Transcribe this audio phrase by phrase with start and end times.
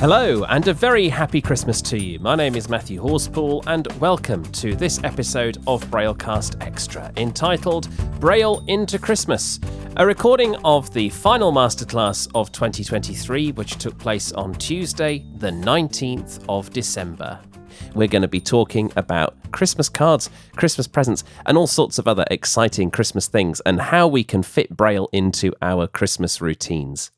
[0.00, 2.20] Hello, and a very happy Christmas to you.
[2.20, 7.88] My name is Matthew Horspool, and welcome to this episode of Braillecast Extra, entitled
[8.20, 9.58] Braille into Christmas,
[9.96, 16.44] a recording of the final masterclass of 2023, which took place on Tuesday, the 19th
[16.48, 17.40] of December.
[17.92, 22.24] We're going to be talking about Christmas cards, Christmas presents, and all sorts of other
[22.30, 27.10] exciting Christmas things, and how we can fit Braille into our Christmas routines.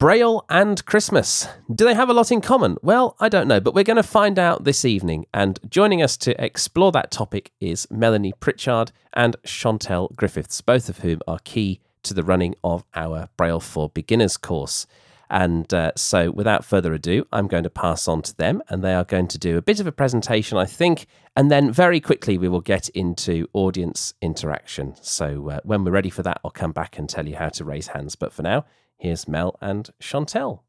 [0.00, 1.46] Braille and Christmas.
[1.72, 2.76] Do they have a lot in common?
[2.82, 5.26] Well, I don't know, but we're going to find out this evening.
[5.32, 10.98] And joining us to explore that topic is Melanie Pritchard and Chantelle Griffiths, both of
[10.98, 14.88] whom are key to the running of our Braille for Beginners course.
[15.30, 18.94] And uh, so, without further ado, I'm going to pass on to them, and they
[18.94, 22.36] are going to do a bit of a presentation, I think, and then very quickly
[22.36, 24.96] we will get into audience interaction.
[25.00, 27.64] So, uh, when we're ready for that, I'll come back and tell you how to
[27.64, 28.16] raise hands.
[28.16, 28.66] But for now,
[29.04, 30.64] Here's Mel and Chantelle.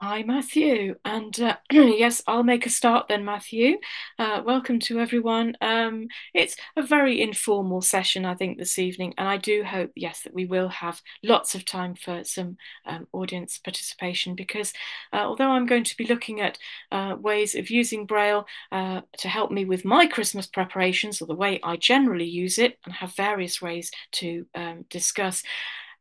[0.00, 0.96] Hi, Matthew.
[1.04, 3.76] And uh, yes, I'll make a start then, Matthew.
[4.18, 5.56] Uh, welcome to everyone.
[5.60, 9.14] Um, it's a very informal session, I think, this evening.
[9.16, 13.06] And I do hope, yes, that we will have lots of time for some um,
[13.12, 14.72] audience participation because
[15.12, 16.58] uh, although I'm going to be looking at
[16.90, 21.36] uh, ways of using Braille uh, to help me with my Christmas preparations or the
[21.36, 25.44] way I generally use it and have various ways to um, discuss,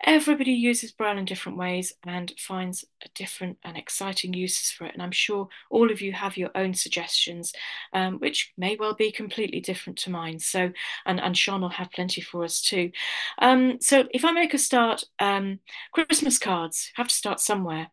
[0.03, 4.93] everybody uses Braille in different ways and finds different and exciting uses for it.
[4.93, 7.53] And I'm sure all of you have your own suggestions,
[7.93, 10.39] um, which may well be completely different to mine.
[10.39, 10.71] So,
[11.05, 12.91] and, and Sean will have plenty for us too.
[13.39, 15.59] Um, so if I make a start, um,
[15.91, 17.89] Christmas cards have to start somewhere.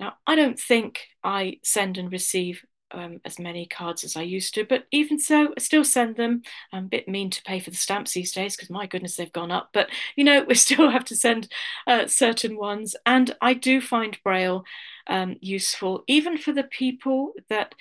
[0.00, 4.54] Now, I don't think I send and receive um, as many cards as I used
[4.54, 6.42] to, but even so, I still send them.
[6.72, 9.32] I'm a bit mean to pay for the stamps these days because my goodness, they've
[9.32, 9.70] gone up.
[9.72, 11.48] But you know, we still have to send
[11.86, 14.64] uh, certain ones, and I do find Braille
[15.06, 17.74] um, useful, even for the people that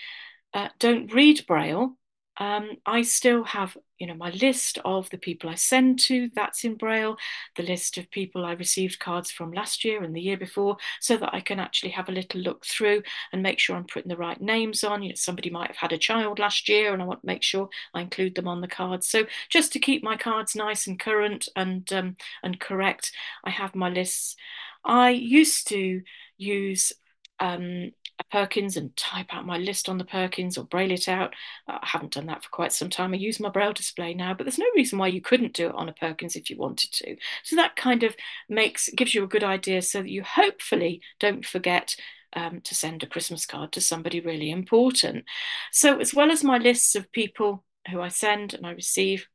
[0.54, 1.96] uh, don't read Braille
[2.42, 6.64] um, I still have, you know, my list of the people I send to, that's
[6.64, 7.18] in Braille,
[7.56, 11.18] the list of people I received cards from last year and the year before, so
[11.18, 14.18] that I can actually have a little look through and make sure I'm putting the
[14.18, 15.04] right names on.
[15.04, 17.44] You know, somebody might have had a child last year and I want to make
[17.44, 19.08] sure I include them on the cards.
[19.08, 23.12] So just to keep my cards nice and current and um, and correct,
[23.44, 24.36] I have my lists.
[24.84, 26.02] I used to
[26.40, 26.92] use
[27.40, 27.92] um,
[28.32, 31.34] Perkins and type out my list on the Perkins or braille it out.
[31.68, 33.14] Uh, I haven't done that for quite some time.
[33.14, 35.76] I use my braille display now, but there's no reason why you couldn't do it
[35.76, 37.16] on a Perkins if you wanted to.
[37.44, 38.16] So that kind of
[38.50, 41.96] makes gives you a good idea so that you hopefully don't forget
[42.34, 45.26] um, to send a Christmas card to somebody really important.
[45.72, 49.28] So as well as my lists of people who I send and I receive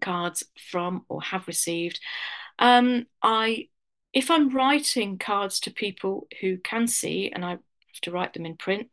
[0.00, 2.00] cards from or have received,
[2.58, 3.68] um, I
[4.12, 7.58] if I'm writing cards to people who can see and I
[8.02, 8.88] to write them in print.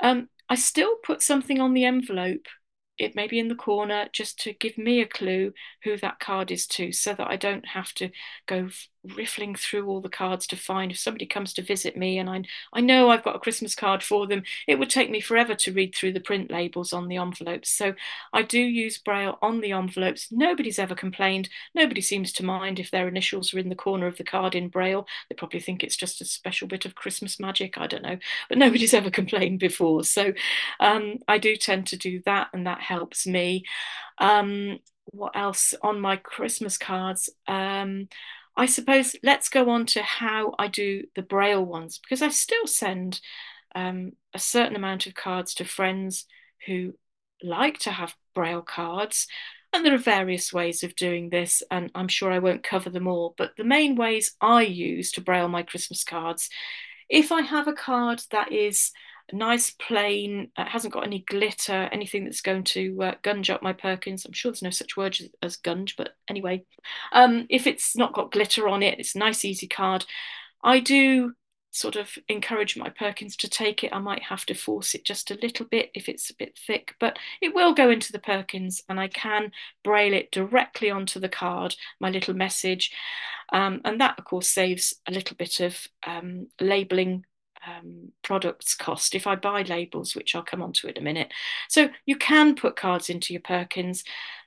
[0.00, 2.46] Um, I still put something on the envelope
[2.98, 5.52] it may be in the corner just to give me a clue
[5.84, 8.10] who that card is to so that I don't have to
[8.46, 8.68] go
[9.14, 12.42] riffling through all the cards to find if somebody comes to visit me and I,
[12.72, 15.72] I know I've got a Christmas card for them, it would take me forever to
[15.72, 17.70] read through the print labels on the envelopes.
[17.70, 17.94] So
[18.32, 20.28] I do use Braille on the envelopes.
[20.30, 21.48] Nobody's ever complained.
[21.74, 24.68] Nobody seems to mind if their initials are in the corner of the card in
[24.68, 25.06] Braille.
[25.28, 27.78] They probably think it's just a special bit of Christmas magic.
[27.78, 28.18] I don't know.
[28.48, 30.04] But nobody's ever complained before.
[30.04, 30.32] So
[30.80, 33.64] um, I do tend to do that and that helps me.
[34.18, 37.30] Um, what else on my Christmas cards?
[37.46, 38.08] Um,
[38.56, 42.66] I suppose let's go on to how I do the Braille ones because I still
[42.66, 43.20] send
[43.74, 46.26] um, a certain amount of cards to friends
[46.66, 46.94] who
[47.42, 49.26] like to have Braille cards.
[49.72, 53.06] And there are various ways of doing this, and I'm sure I won't cover them
[53.06, 53.34] all.
[53.36, 56.48] But the main ways I use to Braille my Christmas cards,
[57.10, 58.92] if I have a card that is
[59.32, 63.72] nice plain it hasn't got any glitter anything that's going to uh, gunge up my
[63.72, 64.24] perkins.
[64.24, 66.64] I'm sure there's no such word as, as gunge but anyway.
[67.12, 70.04] Um, if it's not got glitter on it it's a nice easy card.
[70.62, 71.32] I do
[71.76, 73.92] sort of encourage my perkins to take it.
[73.92, 76.94] I might have to force it just a little bit if it's a bit thick
[76.98, 79.52] but it will go into the perkins and i can
[79.84, 82.92] braille it directly onto the card my little message.
[83.52, 87.24] Um, and that of course saves a little bit of um, labeling
[87.66, 91.32] um, products cost if I buy labels, which I'll come on to in a minute.
[91.68, 94.04] So you can put cards into your Perkins.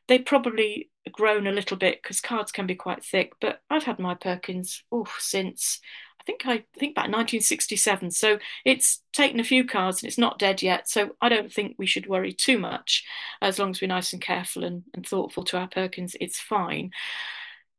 [0.07, 3.99] They probably grown a little bit because cards can be quite thick, but I've had
[3.99, 5.79] my Perkins oh, since
[6.19, 8.11] I think I think about 1967.
[8.11, 10.89] So it's taken a few cards and it's not dead yet.
[10.89, 13.05] So I don't think we should worry too much.
[13.41, 16.91] As long as we're nice and careful and, and thoughtful to our Perkins, it's fine.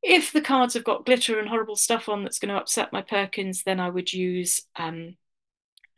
[0.02, 3.02] if the cards have got glitter and horrible stuff on that's going to upset my
[3.02, 5.16] Perkins, then I would use um,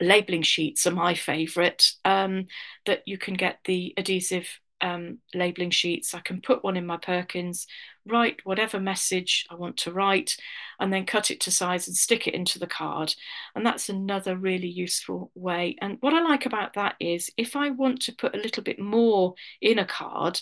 [0.03, 2.47] labeling sheets are my favorite um,
[2.85, 6.13] that you can get the adhesive um, labeling sheets.
[6.13, 7.65] I can put one in my Perkins,
[8.05, 10.35] write whatever message I want to write,
[10.79, 13.15] and then cut it to size and stick it into the card.
[13.55, 15.77] And that's another really useful way.
[15.81, 18.79] And what I like about that is if I want to put a little bit
[18.79, 20.41] more in a card,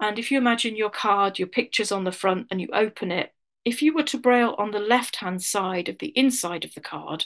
[0.00, 3.32] and if you imagine your card, your picture's on the front, and you open it,
[3.64, 6.80] if you were to braille on the left hand side of the inside of the
[6.80, 7.24] card,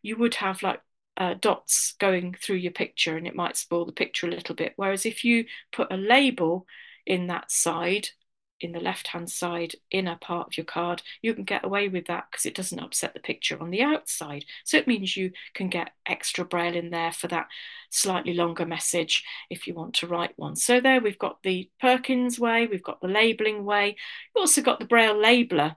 [0.00, 0.80] you would have like
[1.16, 4.72] uh, dots going through your picture and it might spoil the picture a little bit.
[4.76, 6.66] Whereas if you put a label
[7.06, 8.08] in that side,
[8.62, 12.06] in the left hand side inner part of your card, you can get away with
[12.06, 14.44] that because it doesn't upset the picture on the outside.
[14.64, 17.48] So it means you can get extra braille in there for that
[17.90, 20.56] slightly longer message if you want to write one.
[20.56, 23.96] So there we've got the Perkins way, we've got the labeling way,
[24.34, 25.76] we've also got the braille labeler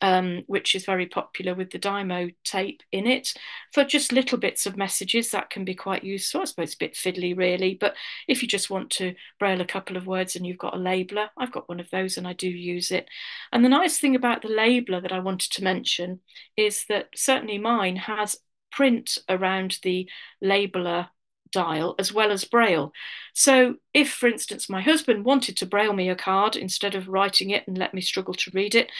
[0.00, 3.32] um, which is very popular with the Dymo tape in it
[3.72, 6.42] for just little bits of messages that can be quite useful.
[6.42, 7.94] I suppose a bit fiddly, really, but
[8.28, 11.28] if you just want to braille a couple of words and you've got a labeler,
[11.38, 13.08] I've got one of those and I do use it.
[13.52, 16.20] And the nice thing about the labeler that I wanted to mention
[16.56, 18.36] is that certainly mine has
[18.70, 20.08] print around the
[20.44, 21.08] labeler
[21.52, 22.92] dial as well as braille.
[23.34, 27.50] So if, for instance, my husband wanted to braille me a card instead of writing
[27.50, 28.90] it and let me struggle to read it,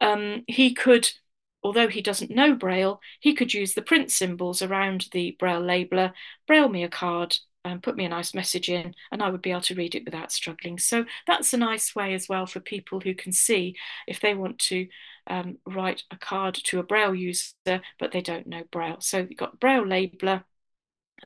[0.00, 1.10] um, he could,
[1.62, 6.12] although he doesn't know braille, he could use the print symbols around the braille labeler,
[6.46, 9.50] braille me a card and put me a nice message in, and I would be
[9.50, 10.78] able to read it without struggling.
[10.78, 13.76] So that's a nice way as well for people who can see
[14.06, 14.86] if they want to
[15.26, 19.00] um, write a card to a Braille user, but they don't know Braille.
[19.00, 20.44] So you've got Braille labeler,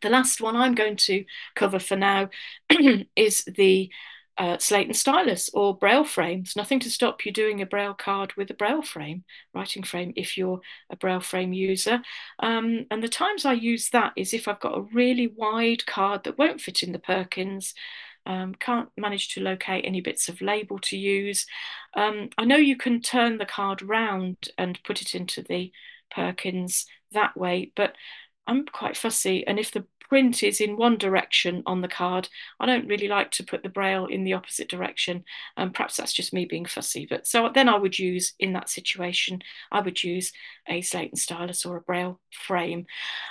[0.03, 1.25] the last one I'm going to
[1.55, 2.31] cover for now
[3.17, 3.91] is the
[4.39, 6.55] uh, slate and stylus or braille frames.
[6.55, 10.39] Nothing to stop you doing a braille card with a braille frame, writing frame, if
[10.39, 10.61] you're
[10.91, 12.00] a braille frame user.
[12.39, 16.23] Um, and the times I use that is if I've got a really wide card
[16.25, 17.75] that won't fit in the Perkins.
[18.27, 21.47] Um, can't manage to locate any bits of label to use.
[21.95, 25.73] Um, I know you can turn the card round and put it into the
[26.11, 27.95] Perkins that way, but
[28.49, 29.47] I'm quite fussy.
[29.47, 32.29] And if the print is in one direction on the card,
[32.59, 35.25] I don't really like to put the braille in the opposite direction.
[35.56, 37.06] And um, perhaps that's just me being fussy.
[37.09, 40.33] But so then I would use, in that situation, I would use
[40.67, 42.87] a slate and stylus or a braille frame.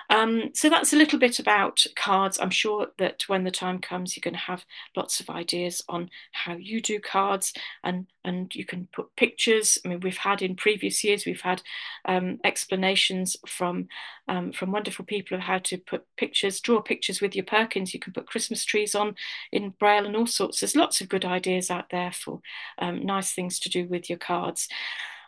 [0.10, 2.40] Um, so that's a little bit about cards.
[2.40, 4.66] I'm sure that when the time comes, you're going to have
[4.96, 7.54] lots of ideas on how you do cards
[7.84, 9.78] and and you can put pictures.
[9.84, 11.62] I mean, we've had in previous years, we've had
[12.06, 13.88] um, explanations from
[14.28, 17.94] um, from wonderful people of how to put pictures, draw pictures with your Perkins.
[17.94, 19.16] You can put Christmas trees on
[19.52, 20.60] in Braille and all sorts.
[20.60, 22.42] There's lots of good ideas out there for
[22.78, 24.68] um, nice things to do with your cards.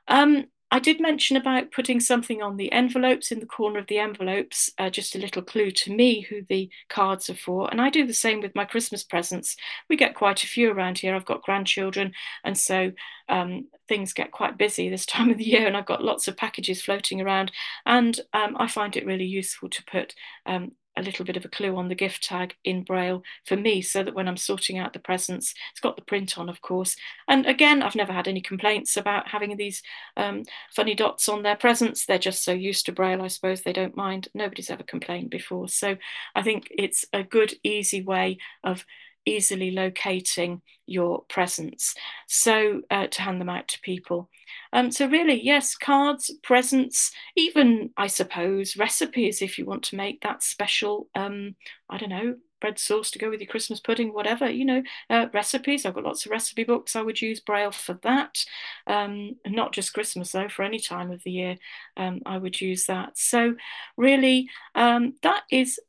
[0.08, 3.98] Um, I did mention about putting something on the envelopes in the corner of the
[3.98, 7.70] envelopes, uh, just a little clue to me who the cards are for.
[7.72, 9.56] And I do the same with my Christmas presents.
[9.90, 11.16] We get quite a few around here.
[11.16, 12.14] I've got grandchildren,
[12.44, 12.92] and so
[13.30, 16.38] um, things get quite busy this time of the year, and I've got lots of
[16.38, 17.52] packages floating around.
[17.88, 20.14] And um, I find it really useful to put
[20.46, 23.82] um, a little bit of a clue on the gift tag in Braille for me
[23.82, 26.96] so that when I'm sorting out the presents, it's got the print on, of course.
[27.28, 29.82] And again, I've never had any complaints about having these
[30.18, 30.44] um,
[30.76, 32.06] funny dots on their presents.
[32.06, 34.28] They're just so used to Braille, I suppose they don't mind.
[34.34, 35.70] Nobody's ever complained before.
[35.70, 35.98] So
[36.36, 38.86] I think it's a good, easy way of
[39.30, 41.96] easily locating your presents.
[42.28, 44.30] So uh, to hand them out to people.
[44.74, 50.22] Um, so really, yes, cards, presents, even I suppose recipes if you want to make
[50.22, 51.08] that special.
[51.16, 51.56] Um,
[51.90, 55.28] I don't know bread sauce to go with your Christmas pudding, whatever, you know, uh,
[55.34, 55.86] recipes.
[55.86, 56.96] I've got lots of recipe books.
[56.96, 58.44] I would use Braille for that.
[58.88, 61.58] Um, not just Christmas, though, for any time of the year,
[61.98, 63.18] um, I would use that.
[63.18, 63.56] So,
[63.98, 65.80] really, um, that is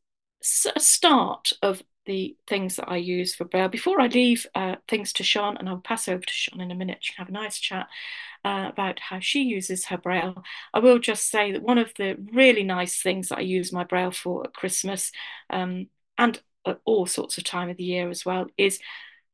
[0.75, 3.69] a start of the things that I use for Braille.
[3.69, 6.75] Before I leave uh, things to Sean, and I'll pass over to Sean in a
[6.75, 7.87] minute, she can have a nice chat
[8.45, 10.43] uh, about how she uses her Braille.
[10.75, 13.85] I will just say that one of the really nice things that I use my
[13.85, 15.13] Braille for at Christmas
[15.51, 15.87] um,
[16.19, 18.81] and at all sorts of time of the year as well is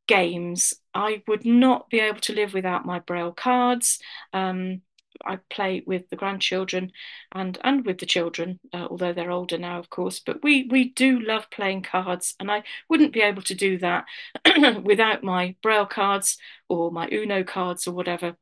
[0.06, 0.74] games.
[0.92, 4.00] I would not be able to live without my Braille cards.
[4.34, 4.82] Um,
[5.24, 6.92] I play with the grandchildren
[7.32, 10.20] and and with the children, uh, although they're older now, of course.
[10.20, 14.06] But we we do love playing cards, and I wouldn't be able to do that
[14.82, 18.36] without my Braille cards or my Uno cards or whatever.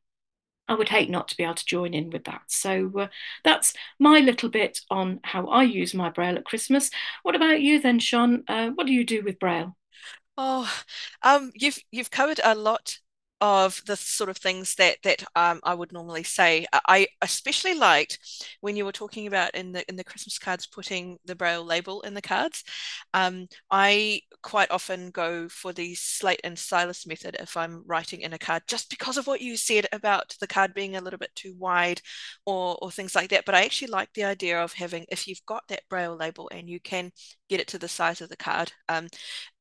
[0.66, 2.43] I would hate not to be able to join in with that.
[2.49, 3.09] So uh,
[3.45, 6.90] that's my little bit on how I use my Braille at Christmas.
[7.23, 8.45] What about you then, Sean?
[8.49, 9.76] Uh, what do you do with Braille?
[10.37, 10.71] Oh,
[11.23, 12.99] um, you've you've covered a lot
[13.45, 16.65] of the sort of things that that um, I would normally say.
[16.73, 18.19] I especially liked
[18.63, 22.01] when you were talking about in the in the Christmas cards putting the braille label
[22.03, 22.65] in the cards.
[23.13, 28.33] Um, I quite often go for the slate and stylus method if I'm writing in
[28.33, 31.35] a card, just because of what you said about the card being a little bit
[31.35, 32.01] too wide
[32.47, 33.45] or or things like that.
[33.45, 36.69] But I actually like the idea of having if you've got that braille label and
[36.71, 37.13] you can
[37.49, 39.09] get it to the size of the card, um,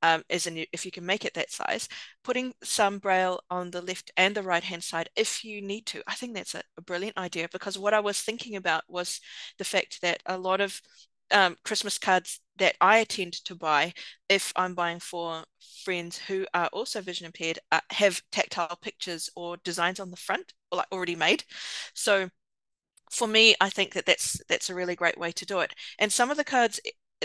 [0.02, 1.88] um, as in if you can make it that size,
[2.24, 6.04] putting some braille on the left and the right hand side if you need to.
[6.08, 9.20] I think that's a, a brilliant idea because what I was thinking about was
[9.58, 10.82] the fact that a lot of
[11.32, 13.94] um, Christmas cards that I tend to buy,
[14.30, 15.44] if I'm buying for
[15.84, 20.54] friends who are also vision impaired, uh, have tactile pictures or designs on the front,
[20.72, 21.44] or like already made.
[21.94, 22.30] So
[23.12, 25.74] for me, I think that that's that's a really great way to do it.
[26.00, 26.80] And some of the cards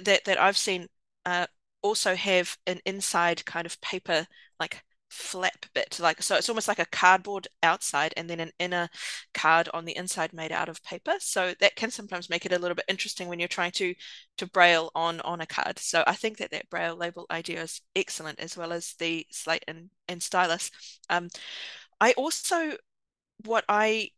[0.04, 0.88] that that I've seen
[1.26, 1.46] uh,
[1.82, 4.26] also have an inside kind of paper
[4.60, 8.90] like flap bit like so it's almost like a cardboard outside and then an inner
[9.32, 11.14] card on the inside made out of paper.
[11.18, 13.94] So that can sometimes make it a little bit interesting when you're trying to
[14.38, 15.78] to braille on on a card.
[15.78, 19.64] So i think that that braille label idea is excellent as well as the slate
[19.68, 20.70] and and stylus.
[21.10, 21.28] Um
[22.00, 22.76] i also
[23.44, 24.10] what i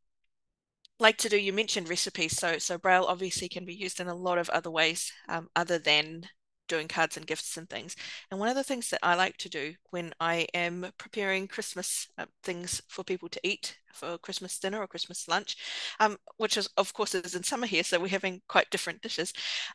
[1.00, 2.36] like to do, you mentioned recipes.
[2.36, 5.78] So, so Braille obviously can be used in a lot of other ways um, other
[5.78, 6.28] than
[6.70, 7.96] doing cards and gifts and things.
[8.30, 12.08] And one of the things that I like to do when I am preparing Christmas
[12.16, 15.56] uh, things for people to eat for Christmas dinner or Christmas lunch,
[15.98, 19.32] um, which is of course is in summer here, so we're having quite different dishes.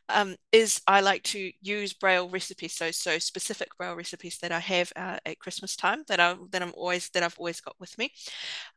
[0.08, 4.60] Um, is I like to use Braille recipes, so so specific Braille recipes that I
[4.60, 7.98] have uh, at Christmas time that I that I'm always that I've always got with
[7.98, 8.12] me.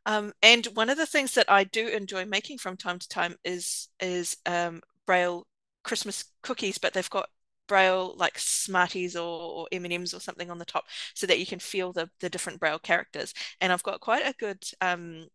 [0.05, 3.35] Um, and one of the things that I do enjoy making from time to time
[3.45, 5.47] is is um, Braille
[5.83, 7.29] Christmas cookies, but they've got
[7.69, 9.21] braille like smarties or,
[9.61, 10.85] or m&ms or something on the top
[11.15, 14.35] so that you can feel the, the different braille characters and i've got quite a
[14.39, 15.25] good um,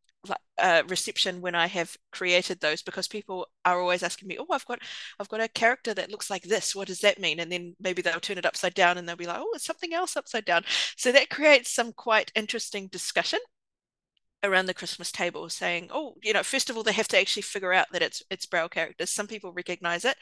[0.58, 4.64] uh, reception when I have created those because people are always asking me, "Oh, I've
[4.66, 4.80] got,
[5.18, 6.74] I've got a character that looks like this.
[6.74, 9.26] What does that mean?" And then maybe they'll turn it upside down and they'll be
[9.26, 10.64] like, "Oh, it's something else upside down."
[10.96, 13.40] So that creates some quite interesting discussion
[14.44, 17.42] around the Christmas table saying, oh, you know, first of all, they have to actually
[17.42, 19.10] figure out that it's it's Braille characters.
[19.10, 20.16] Some people recognize it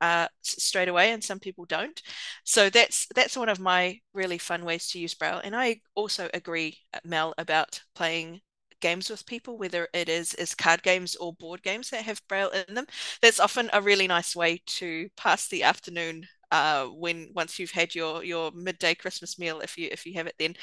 [0.00, 2.00] uh, straight away, and some people don't.
[2.44, 5.40] So that's that's one of my really fun ways to use Braille.
[5.44, 8.40] And I also agree, uh, Mel, about playing
[8.80, 12.50] games with people, whether it is is card games or board games that have Braille
[12.50, 12.86] in them.
[13.22, 17.94] That's often a really nice way to pass the afternoon uh, when once you've had
[17.94, 20.54] your your midday Christmas meal, if you if you have it then,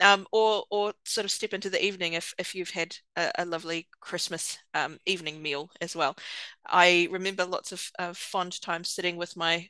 [0.00, 3.44] um, or or sort of step into the evening if if you've had a, a
[3.44, 6.16] lovely Christmas um, evening meal as well.
[6.66, 9.68] I remember lots of fond times sitting with my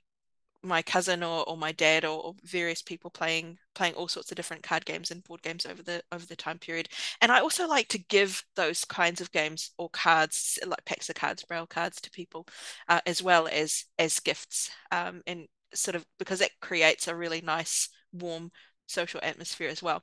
[0.67, 4.37] my cousin or, or my dad or, or, various people playing playing all sorts of
[4.37, 6.89] different card games and board games over the over the time period
[7.21, 11.15] and i also like to give those kinds of games or cards like packs of
[11.15, 12.47] cards braille cards to people
[12.89, 15.47] uh, as well as as gifts um, and
[15.77, 18.51] sort of because it creates a really nice, warm
[18.87, 20.03] social atmosphere as well.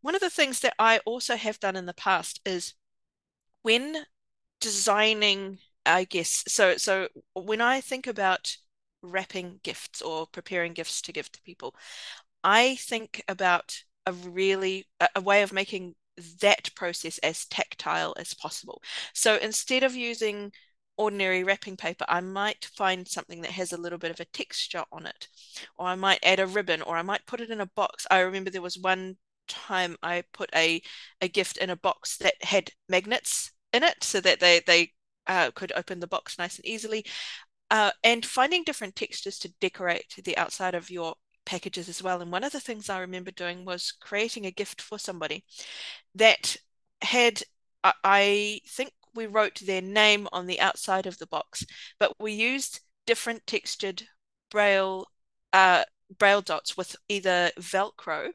[0.00, 2.74] One of the things that I also have done in the past is
[3.62, 4.06] when
[4.60, 8.56] designing, I guess, so so when I think about
[9.02, 11.74] wrapping gifts or preparing gifts to give to people,
[12.44, 15.94] I think about a really a, a way of making
[16.40, 18.82] that process as tactile as possible.
[19.14, 20.52] So instead of using
[20.96, 24.84] ordinary wrapping paper, I might find something that has a little bit of a texture
[24.92, 25.28] on it,
[25.76, 28.06] or I might add a ribbon, or I might put it in a box.
[28.10, 29.16] I remember there was one
[29.48, 30.82] time I put a
[31.20, 34.92] a gift in a box that had magnets in it, so that they they
[35.26, 37.04] uh, could open the box nice and easily.
[37.70, 41.14] Uh, and finding different textures to decorate the outside of your
[41.46, 42.20] packages as well.
[42.20, 45.44] And one of the things I remember doing was creating a gift for somebody
[46.14, 46.56] that
[47.00, 47.42] had
[47.82, 51.64] I think we wrote their name on the outside of the box,
[51.98, 54.04] but we used different textured
[54.50, 55.06] braille
[55.52, 55.84] uh,
[56.18, 58.30] braille dots with either Velcro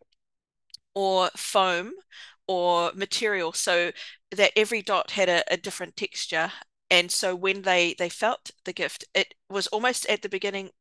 [0.96, 1.92] or foam
[2.48, 3.92] or material, so
[4.32, 6.52] that every dot had a, a different texture.
[6.90, 10.72] And so when they they felt the gift, it was almost at the beginning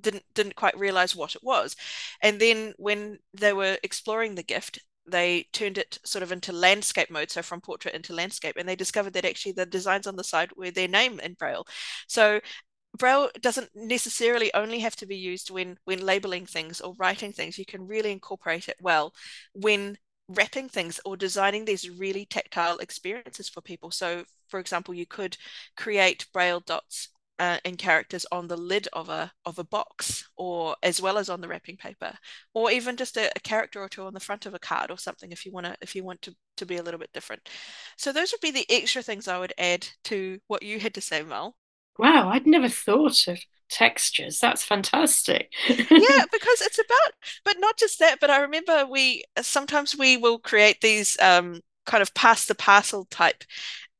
[0.00, 1.76] didn't didn't quite realize what it was
[2.22, 4.78] and then when they were exploring the gift
[5.10, 8.76] they turned it sort of into landscape mode, so from portrait into landscape, and they
[8.76, 11.66] discovered that actually the designs on the side were their name in Braille.
[12.06, 12.40] So
[12.98, 17.58] Braille doesn't necessarily only have to be used when when labeling things or writing things.
[17.58, 19.14] You can really incorporate it well
[19.54, 19.98] when
[20.28, 23.90] wrapping things or designing these really tactile experiences for people.
[23.90, 25.36] So, for example, you could
[25.76, 27.08] create Braille dots
[27.38, 31.28] uh, and characters on the lid of a of a box, or as well as
[31.28, 32.12] on the wrapping paper,
[32.54, 34.98] or even just a, a character or two on the front of a card or
[34.98, 37.48] something if you want to if you want to to be a little bit different.
[37.96, 41.00] So those would be the extra things I would add to what you had to
[41.00, 41.56] say, Mel.
[41.98, 44.38] Wow, I'd never thought of textures.
[44.38, 45.52] That's fantastic.
[45.68, 47.14] yeah, because it's about,
[47.44, 52.02] but not just that, but I remember we sometimes we will create these um, kind
[52.02, 53.44] of pass the parcel type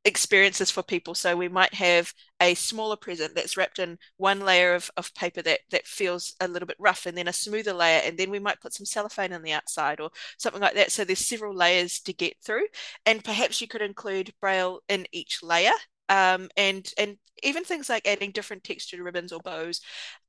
[0.09, 1.15] experiences for people.
[1.15, 5.43] So we might have a smaller present that's wrapped in one layer of, of paper
[5.43, 8.39] that that feels a little bit rough and then a smoother layer and then we
[8.39, 10.93] might put some cellophane on the outside or something like that.
[10.93, 12.67] So there's several layers to get through.
[13.07, 15.73] And perhaps you could include braille in each layer
[16.09, 19.81] um, and and even things like adding different textured ribbons or bows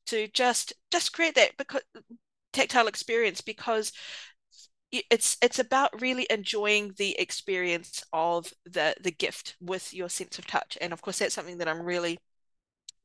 [0.07, 1.81] to just just create that because
[2.53, 3.91] tactile experience because
[4.91, 10.47] it's it's about really enjoying the experience of the the gift with your sense of
[10.47, 12.17] touch and of course that's something that i'm really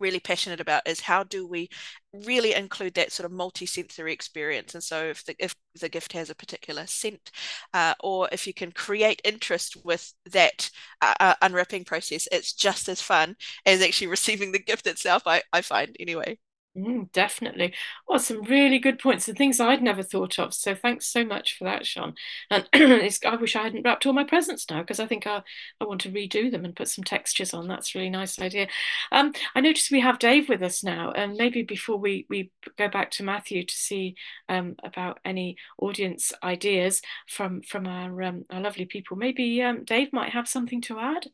[0.00, 1.68] really passionate about is how do we
[2.12, 4.74] really include that sort of multi-sensory experience?
[4.74, 7.30] And so if the if the gift has a particular scent
[7.72, 10.70] uh, or if you can create interest with that
[11.02, 13.36] uh, uh unwrapping process it's just as fun
[13.66, 16.38] as actually receiving the gift itself i, I find anyway
[16.76, 17.72] Mm, definitely.
[18.08, 20.52] Well, some really good points and things I'd never thought of.
[20.52, 22.14] So thanks so much for that, Sean.
[22.50, 25.42] And I wish I hadn't wrapped all my presents now because I think I,
[25.80, 27.68] I want to redo them and put some textures on.
[27.68, 28.66] That's a really nice idea.
[29.12, 32.88] Um, I noticed we have Dave with us now, and maybe before we, we go
[32.88, 34.16] back to Matthew to see
[34.48, 40.12] um, about any audience ideas from from our um, our lovely people, maybe um, Dave
[40.12, 41.26] might have something to add.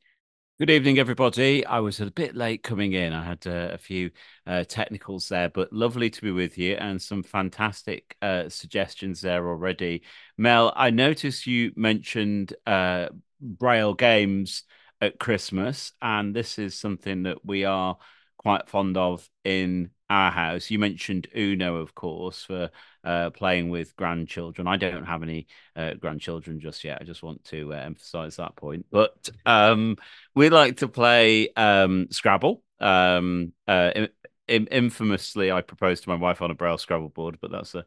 [0.61, 1.65] Good evening, everybody.
[1.65, 3.15] I was a bit late coming in.
[3.15, 4.11] I had uh, a few
[4.47, 9.49] uh, technicals there, but lovely to be with you and some fantastic uh, suggestions there
[9.49, 10.03] already.
[10.37, 13.07] Mel, I noticed you mentioned uh,
[13.41, 14.65] Braille games
[15.01, 17.97] at Christmas, and this is something that we are
[18.41, 20.71] quite fond of in our house.
[20.71, 22.71] You mentioned Uno, of course, for
[23.05, 24.67] uh, playing with grandchildren.
[24.67, 26.99] I don't have any uh, grandchildren just yet.
[27.01, 28.87] I just want to uh, emphasize that point.
[28.91, 29.97] But um,
[30.35, 32.63] we like to play um, Scrabble.
[32.81, 34.07] Um, uh,
[34.49, 37.81] in, infamously, I proposed to my wife on a Braille Scrabble board, but that's a,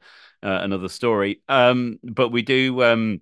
[0.44, 1.42] uh, another story.
[1.50, 2.84] Um, but we do.
[2.84, 3.22] Um,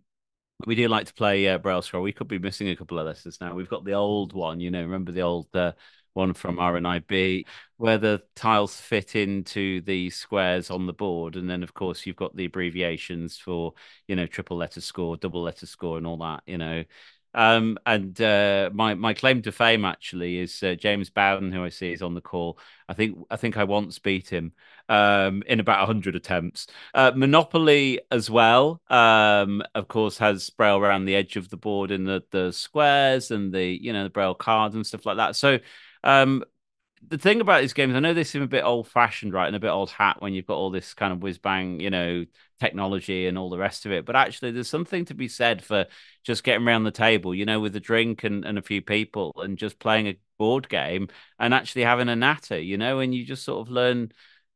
[0.68, 2.04] we do like to play uh, Braille Scrabble.
[2.04, 3.56] We could be missing a couple of letters now.
[3.56, 4.82] We've got the old one, you know.
[4.82, 5.48] Remember the old
[6.14, 7.46] one from RNIB,
[7.78, 11.36] where the tiles fit into the squares on the board.
[11.36, 13.74] And then, of course, you've got the abbreviations for,
[14.08, 16.84] you know, triple letter score, double letter score, and all that, you know.
[17.34, 21.70] Um, and uh, my my claim to fame actually is uh, James Bowden, who I
[21.70, 22.60] see is on the call.
[22.90, 24.52] I think I think I once beat him
[24.90, 26.68] um, in about hundred attempts.
[26.94, 31.92] Uh, Monopoly as well, um, of course, has braille around the edge of the board
[31.92, 35.36] in the the squares and the you know the braille cards and stuff like that.
[35.38, 35.60] So
[36.04, 36.44] um,
[37.08, 39.56] the thing about these games, I know they seem a bit old fashioned, right, and
[39.56, 42.26] a bit old hat when you've got all this kind of whiz bang, you know,
[42.60, 44.06] technology and all the rest of it.
[44.06, 45.88] But actually, there's something to be said for
[46.24, 49.34] just getting around the table, you know, with a drink and, and a few people
[49.38, 51.08] and just playing a board game
[51.40, 54.12] and actually having a natter, you know, and you just sort of learn,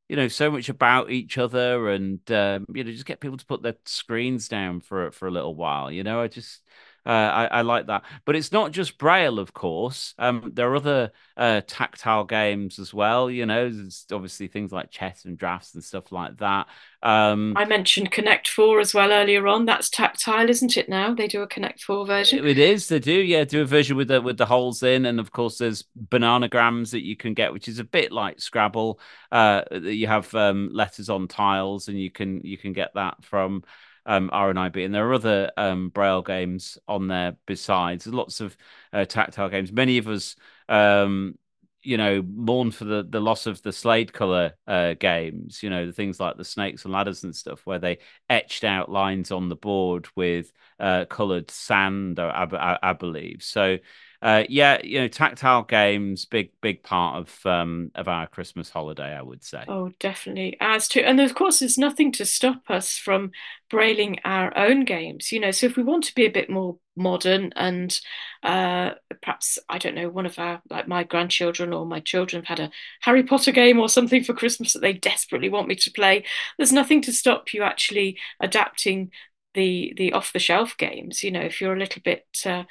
[0.08, 3.46] you know, so much about each other and, um, you know, just get people to
[3.46, 6.62] put their screens down for, for a little while, you know, I just,
[7.06, 8.04] uh, I, I, like that.
[8.26, 10.16] But it's not just Braille, of course.
[10.18, 13.30] Um, there are other uh, tactile games as well.
[13.30, 16.68] You know, there's obviously things like chess and drafts and stuff like that.
[17.04, 19.66] Um, I mentioned Connect Four as well earlier on.
[19.66, 20.90] That's tactile, isn't it?
[20.90, 22.46] Now they do a Connect Four version.
[22.46, 22.88] It is.
[22.88, 23.14] They do.
[23.14, 26.90] Yeah, do a version with the with the holes in, and of course there's bananagrams
[26.92, 29.00] that you can get, which is a bit like Scrabble.
[29.32, 33.64] Uh, you have um, letters on tiles, and you can you can get that from
[34.06, 38.06] um, RNIB, and there are other um, Braille games on there besides.
[38.06, 38.56] There's lots of
[38.94, 39.72] uh, tactile games.
[39.72, 40.36] Many of us,
[40.70, 41.38] um,
[41.82, 45.62] you know, mourn for the, the loss of the Slade color uh, games.
[45.62, 48.92] You know, the things like the snakes and ladders and stuff, where they etched out
[48.92, 53.44] lines on the board with uh, colored sand, I, I, I believe.
[53.44, 53.78] So
[54.26, 59.16] uh, yeah, you know, tactile games, big big part of um, of our Christmas holiday,
[59.16, 59.64] I would say.
[59.68, 60.58] Oh, definitely.
[60.60, 63.30] As to, and of course, there's nothing to stop us from
[63.70, 65.32] brailing our own games.
[65.32, 67.96] You know, so if we want to be a bit more modern and
[68.42, 72.58] uh, perhaps I don't know, one of our like my grandchildren or my children have
[72.58, 75.92] had a Harry Potter game or something for Christmas that they desperately want me to
[75.92, 76.24] play.
[76.58, 79.12] There's nothing to stop you actually adapting
[79.54, 81.24] the the off the shelf games.
[81.24, 82.64] You know, if you're a little bit uh,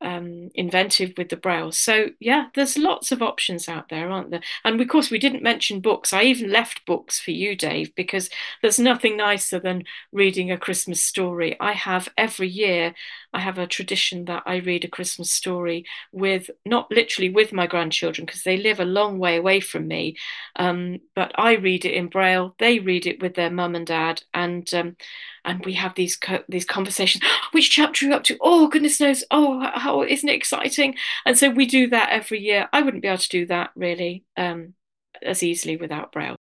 [0.00, 1.72] um, inventive with the braille.
[1.72, 4.42] So yeah, there's lots of options out there, aren't there?
[4.64, 6.12] And of course, we didn't mention books.
[6.12, 8.30] I even left books for you, Dave, because
[8.62, 11.56] there's nothing nicer than reading a Christmas story.
[11.60, 12.94] I have every year.
[13.32, 17.66] I have a tradition that I read a Christmas story with, not literally with my
[17.66, 20.16] grandchildren, because they live a long way away from me.
[20.56, 22.54] Um, but I read it in braille.
[22.58, 24.96] They read it with their mum and dad, and um,
[25.48, 27.24] and we have these co- these conversations.
[27.52, 28.36] Which chapter are you up to?
[28.40, 29.24] Oh goodness knows!
[29.30, 30.94] Oh, how isn't it exciting?
[31.24, 32.68] And so we do that every year.
[32.72, 34.74] I wouldn't be able to do that really um,
[35.22, 36.36] as easily without Braille.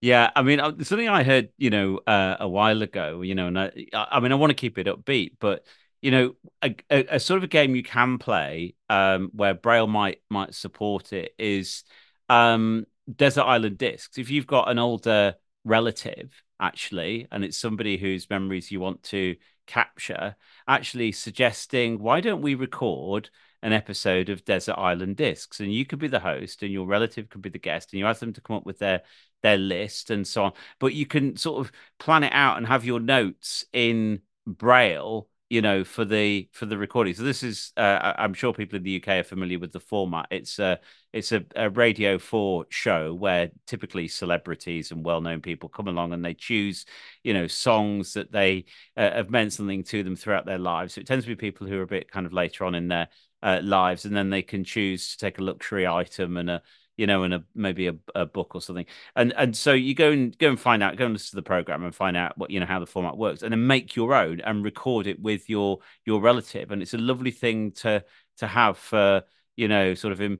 [0.00, 3.48] Yeah, I mean, uh, something I heard, you know, uh, a while ago, you know,
[3.48, 5.64] and I, I mean, I want to keep it upbeat, but
[6.00, 9.88] you know, a, a, a sort of a game you can play um, where Braille
[9.88, 11.84] might might support it is
[12.28, 14.16] um, Desert Island Discs.
[14.16, 15.34] If you've got an older
[15.64, 22.42] relative actually, and it's somebody whose memories you want to capture, actually suggesting, why don't
[22.42, 23.30] we record
[23.62, 25.60] an episode of Desert Island Discs?
[25.60, 28.06] And you could be the host, and your relative could be the guest, and you
[28.06, 29.02] ask them to come up with their
[29.42, 30.52] their list and so on.
[30.80, 35.62] But you can sort of plan it out and have your notes in Braille you
[35.62, 37.14] know for the for the recording.
[37.14, 40.26] So this is uh, i'm sure people in the uk are familiar with the format.
[40.30, 40.78] It's a
[41.12, 46.24] it's a, a radio 4 show where typically celebrities and well-known people come along and
[46.24, 46.84] they choose
[47.24, 50.94] you know songs that they uh, have meant something to them throughout their lives.
[50.94, 52.88] So it tends to be people who are a bit kind of later on in
[52.88, 53.08] their
[53.42, 56.62] uh, lives and then they can choose to take a luxury item and a
[56.98, 58.84] you know, and a maybe a, a book or something.
[59.16, 61.42] And and so you go and go and find out, go and listen to the
[61.42, 64.14] program and find out what you know how the format works, and then make your
[64.14, 66.70] own and record it with your your relative.
[66.70, 68.04] And it's a lovely thing to
[68.38, 69.22] to have for
[69.56, 70.38] you know sort of in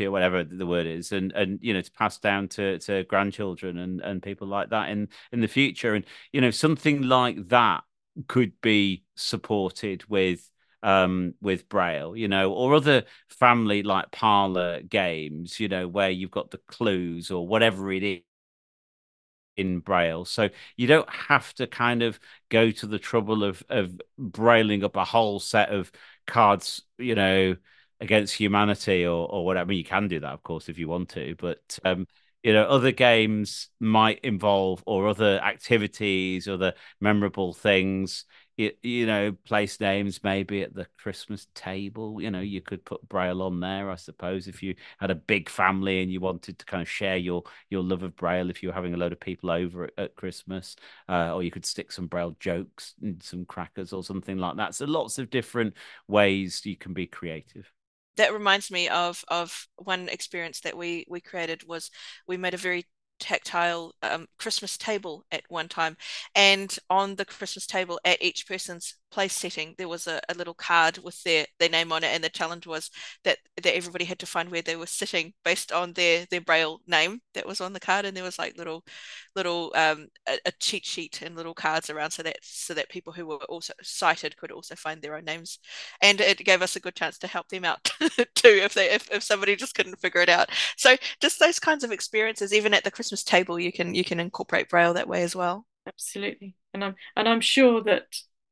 [0.00, 3.78] or whatever the word is and and you know to pass down to to grandchildren
[3.78, 7.84] and and people like that in in the future and you know something like that
[8.26, 10.50] could be supported with
[10.82, 16.30] um, with Braille, you know, or other family like parlor games, you know, where you've
[16.30, 18.20] got the clues or whatever it is
[19.56, 20.24] in Braille.
[20.24, 22.18] So you don't have to kind of
[22.50, 25.90] go to the trouble of of brailing up a whole set of
[26.26, 27.56] cards, you know,
[28.00, 29.66] against humanity or or whatever.
[29.66, 32.06] I mean, you can do that, of course, if you want to, but um,
[32.42, 38.24] you know, other games might involve or other activities, other memorable things
[38.56, 42.20] you, you know, place names maybe at the Christmas table.
[42.20, 45.48] You know, you could put Braille on there, I suppose, if you had a big
[45.48, 48.50] family and you wanted to kind of share your your love of Braille.
[48.50, 50.76] If you were having a load of people over at, at Christmas,
[51.08, 54.74] uh, or you could stick some Braille jokes and some crackers or something like that.
[54.74, 55.74] So lots of different
[56.08, 57.70] ways you can be creative
[58.16, 61.90] that reminds me of of one experience that we we created was
[62.26, 62.86] we made a very
[63.18, 65.96] tactile um, Christmas table at one time.
[66.34, 70.54] And on the Christmas table at each person's place setting, there was a, a, little
[70.54, 72.08] card with their, their name on it.
[72.08, 72.90] And the challenge was
[73.24, 76.80] that, that everybody had to find where they were sitting based on their, their braille
[76.86, 78.04] name that was on the card.
[78.04, 78.84] And there was like little,
[79.34, 83.12] little, um, a, a cheat sheet and little cards around so that, so that people
[83.12, 85.58] who were also sighted could also find their own names.
[86.02, 89.10] And it gave us a good chance to help them out too, if they, if,
[89.10, 90.50] if somebody just couldn't figure it out.
[90.76, 94.20] So just those kinds of experiences, even at the Christmas table, you can, you can
[94.20, 95.66] incorporate braille that way as well.
[95.86, 96.56] Absolutely.
[96.74, 98.04] And I'm, and I'm sure that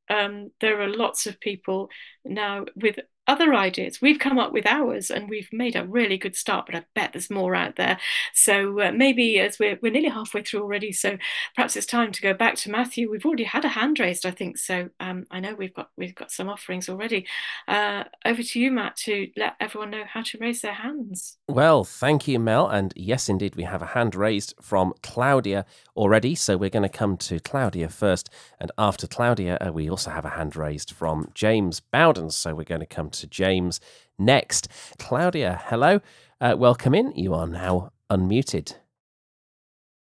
[0.09, 1.89] um, there are lots of people
[2.25, 4.01] now with other ideas.
[4.01, 7.13] We've come up with ours and we've made a really good start, but I bet
[7.13, 7.99] there's more out there.
[8.33, 11.19] So uh, maybe as we're, we're nearly halfway through already, so
[11.55, 13.11] perhaps it's time to go back to Matthew.
[13.11, 14.59] We've already had a hand raised, I think.
[14.59, 17.27] So um, I know we've got we've got some offerings already.
[17.67, 21.39] Uh, over to you, Matt, to let everyone know how to raise their hands.
[21.49, 22.69] Well, thank you, Mel.
[22.69, 25.65] And yes, indeed, we have a hand raised from Claudia
[25.97, 26.35] already.
[26.35, 28.31] So we're going to come to Claudia first.
[28.61, 32.31] And after Claudia, uh, we also have a hand raised from James Bowden.
[32.31, 33.81] So we're going to come to James
[34.19, 34.69] next.
[34.99, 36.01] Claudia, hello.
[36.41, 37.13] Uh, welcome in.
[37.17, 38.75] You are now unmuted.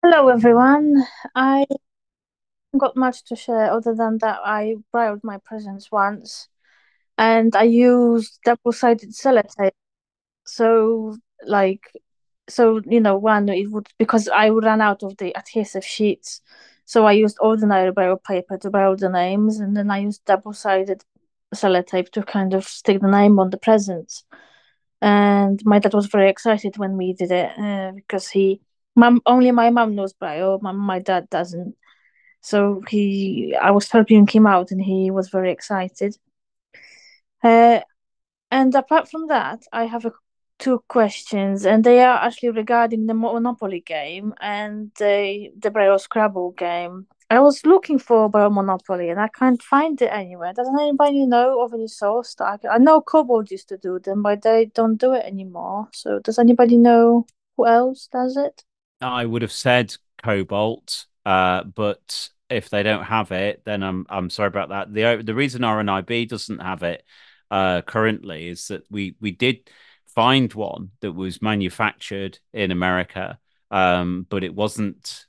[0.04, 1.04] Hello, everyone.
[1.36, 1.66] I
[2.78, 6.50] got much to share other than that I brailled my presents once
[7.18, 9.72] and I used double-sided sellotape.
[10.46, 11.92] So like
[12.50, 16.42] so you know one it would because I ran out of the adhesive sheets.
[16.86, 17.92] So I used ordinary
[18.26, 21.04] paper to braille the names and then I used double-sided
[21.56, 24.24] sellotape to kind of stick the name on the presents.
[25.02, 28.62] And my dad was very excited when we did it uh, because he,
[28.96, 31.76] mom, only my mom knows Braille, my, my dad doesn't.
[32.42, 36.18] So he, I was helping him out, and he was very excited.
[37.44, 37.82] Uh,
[38.52, 40.14] and apart from that, I have a,
[40.60, 46.52] two questions, and they are actually regarding the Monopoly game and the the Braille Scrabble
[46.52, 47.08] game.
[47.30, 50.54] I was looking for Braille Monopoly and I can't find it anywhere.
[50.54, 52.70] Doesn't anybody know of any source that I, can...
[52.70, 55.90] I know Cobolt used to do them, but they don't do it anymore.
[55.94, 57.26] So does anybody know
[57.58, 58.64] who else does it?
[59.02, 64.30] I would have said Cobolt, uh, but if they don't have it, then I'm I'm
[64.30, 64.94] sorry about that.
[64.94, 67.04] The the reason RNIB doesn't have it
[67.52, 69.70] uh, currently is that we we did
[70.16, 73.38] find one that was manufactured in America,
[73.70, 75.26] um, but it wasn't.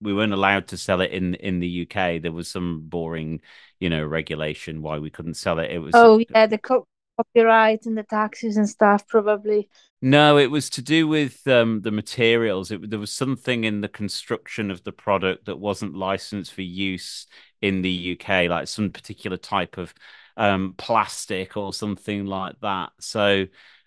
[0.00, 2.18] We weren't allowed to sell it in in the UK.
[2.18, 3.40] There was some boring,
[3.78, 5.70] you know, regulation why we couldn't sell it.
[5.70, 6.86] It was oh yeah, the co-
[7.16, 9.68] copyright and the taxes and stuff probably.
[10.02, 12.70] No, it was to do with um, the materials.
[12.70, 17.26] It, there was something in the construction of the product that wasn't licensed for use
[17.60, 19.92] in the UK, like some particular type of
[20.38, 22.92] um, plastic or something like that.
[23.00, 23.46] So,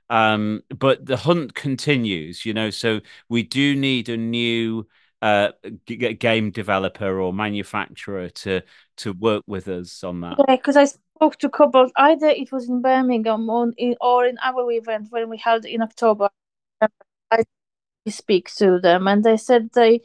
[0.09, 2.69] um, but the hunt continues, you know.
[2.69, 4.87] So we do need a new
[5.23, 5.51] uh,
[5.87, 8.61] g- game developer or manufacturer to
[8.97, 10.35] to work with us on that.
[10.37, 11.91] Yeah, because I spoke to couples.
[11.95, 15.81] Either it was in Birmingham or in, or in our event when we held in
[15.81, 16.29] October.
[17.31, 17.43] I
[18.09, 20.01] speak to them, and they said they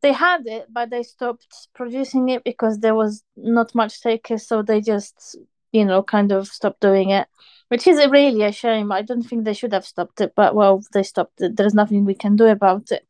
[0.00, 4.62] they had it, but they stopped producing it because there was not much takers, so
[4.62, 5.36] they just
[5.70, 7.28] you know kind of stopped doing it,
[7.68, 8.90] which is really a shame.
[8.90, 11.56] I don't think they should have stopped it, but well, they stopped it.
[11.56, 13.06] There's nothing we can do about it.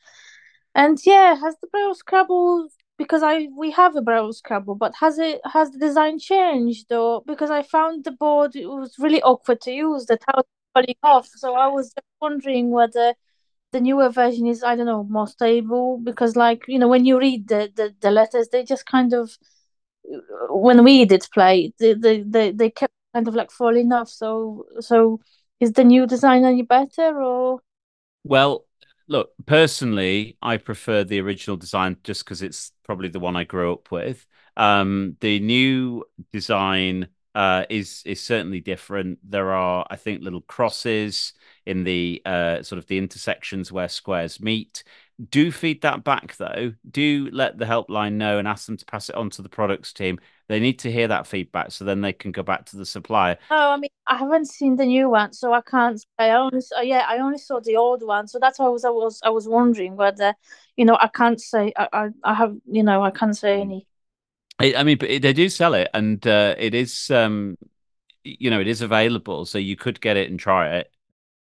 [0.74, 5.18] And yeah, has the Braille Scrabble because I we have a Braille Scrabble, but has
[5.18, 7.22] it has the design changed though?
[7.26, 11.26] Because I found the board it was really awkward to use, the tile falling off.
[11.26, 13.14] So I was just wondering whether
[13.72, 17.18] the newer version is I don't know more stable because like you know when you
[17.18, 19.36] read the the, the letters they just kind of
[20.50, 24.08] when we did play they, they they they kept kind of like falling off.
[24.08, 25.20] So so
[25.60, 27.60] is the new design any better or?
[28.24, 28.64] Well,
[29.08, 33.72] look, personally, I prefer the original design just because it's probably the one I grew
[33.72, 34.26] up with.
[34.56, 39.18] Um, the new design uh, is is certainly different.
[39.28, 41.32] There are, I think, little crosses
[41.64, 44.84] in the uh, sort of the intersections where squares meet.
[45.30, 46.74] Do feed that back though.
[46.90, 49.92] Do let the helpline know and ask them to pass it on to the products
[49.92, 50.18] team.
[50.52, 53.38] They need to hear that feedback so then they can go back to the supplier.
[53.50, 56.04] Oh, I mean, I haven't seen the new one, so I can't.
[56.18, 58.90] I only, yeah, I only saw the old one, so that's why I was, I
[58.90, 60.34] was, I was wondering whether,
[60.76, 63.86] you know, I can't say, I, I, I have, you know, I can't say any.
[64.60, 67.56] I mean, but they do sell it, and uh, it is, um,
[68.22, 70.92] you know, it is available, so you could get it and try it.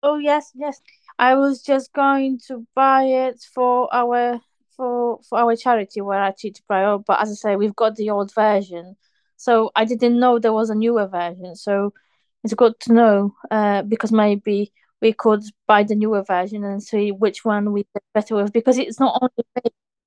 [0.03, 0.79] Oh yes, yes.
[1.17, 4.39] I was just going to buy it for our
[4.79, 8.11] for for our charity where I teach Braille, but as I say, we've got the
[8.11, 8.97] old version,
[9.37, 11.55] so I didn't know there was a newer version.
[11.57, 11.93] So
[12.43, 17.11] it's good to know uh, because maybe we could buy the newer version and see
[17.11, 19.33] which one we get better with because it's not only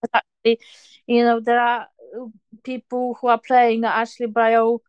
[0.02, 0.61] but actually,
[1.06, 1.88] you know, there are
[2.64, 4.82] people who are playing actually Braille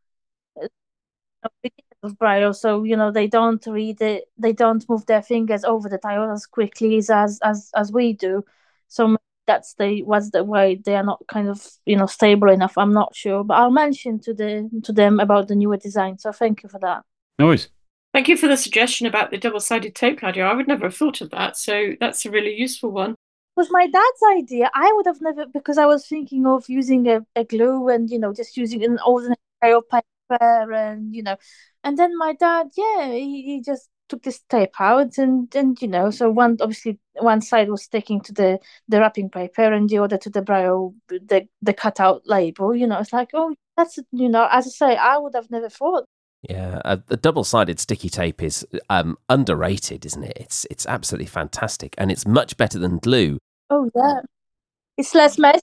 [2.03, 2.53] of braille.
[2.53, 6.31] So you know they don't read it they don't move their fingers over the tile
[6.31, 8.43] as quickly as as as we do.
[8.87, 12.77] So that's the was the way they are not kind of you know stable enough.
[12.77, 16.31] I'm not sure but i'll mention to the to them about the newer design so
[16.31, 17.03] thank you for that.
[17.39, 17.69] No worries.
[18.13, 20.45] Thank you for the suggestion about the double-sided tape nadia.
[20.45, 23.11] I would never have thought of that so that's a really useful one.
[23.11, 24.71] It was my dad's idea.
[24.73, 28.19] I would have never because i was thinking of using a, a glue and you
[28.19, 31.37] know just using an ordinary paper and you know.
[31.83, 35.87] And then my dad, yeah, he, he just took this tape out and and you
[35.87, 39.97] know so one obviously one side was sticking to the the wrapping paper and the
[39.97, 44.29] other to the braille the the cutout label you know it's like oh that's you
[44.29, 46.05] know as i say i would have never thought.
[46.47, 50.37] Yeah uh, the double-sided sticky tape is um underrated isn't it?
[50.37, 53.39] It's it's absolutely fantastic and it's much better than glue.
[53.69, 54.21] Oh yeah.
[54.97, 55.61] It's less messy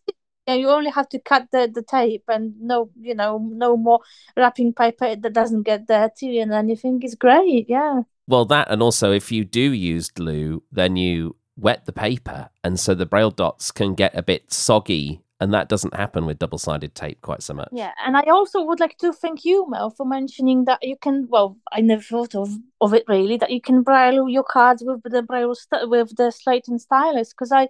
[0.50, 4.00] yeah, you only have to cut the, the tape and no, you know, no more
[4.36, 7.66] wrapping paper that doesn't get dirty and anything is great.
[7.68, 8.02] Yeah.
[8.26, 12.78] Well, that and also if you do use glue, then you wet the paper, and
[12.78, 16.58] so the braille dots can get a bit soggy, and that doesn't happen with double
[16.58, 17.68] sided tape quite so much.
[17.72, 21.26] Yeah, and I also would like to thank you, Mel, for mentioning that you can.
[21.28, 25.02] Well, I never thought of of it really that you can braille your cards with
[25.02, 27.68] the braille st- with the slate and stylus because I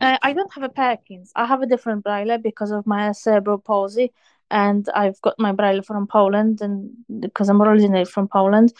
[0.00, 1.32] uh, I don't have a Perkins.
[1.36, 4.12] I have a different braille because of my cerebral palsy,
[4.50, 8.72] and I've got my braille from Poland, and because I'm originally from Poland,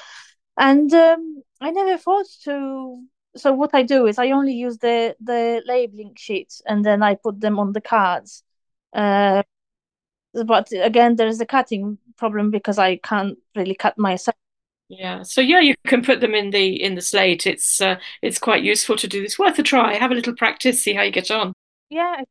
[0.58, 3.02] and um, I never thought to.
[3.36, 7.14] So what I do is I only use the the labeling sheets, and then I
[7.16, 8.42] put them on the cards.
[8.94, 9.42] Uh,
[10.46, 14.36] but again, there is a cutting problem because I can't really cut myself.
[14.90, 15.22] Yeah.
[15.22, 17.46] So yeah, you can put them in the in the slate.
[17.46, 19.38] It's uh, it's quite useful to do this.
[19.38, 19.94] Worth a try.
[19.94, 20.82] Have a little practice.
[20.82, 21.52] See how you get on.
[21.90, 22.24] Yeah.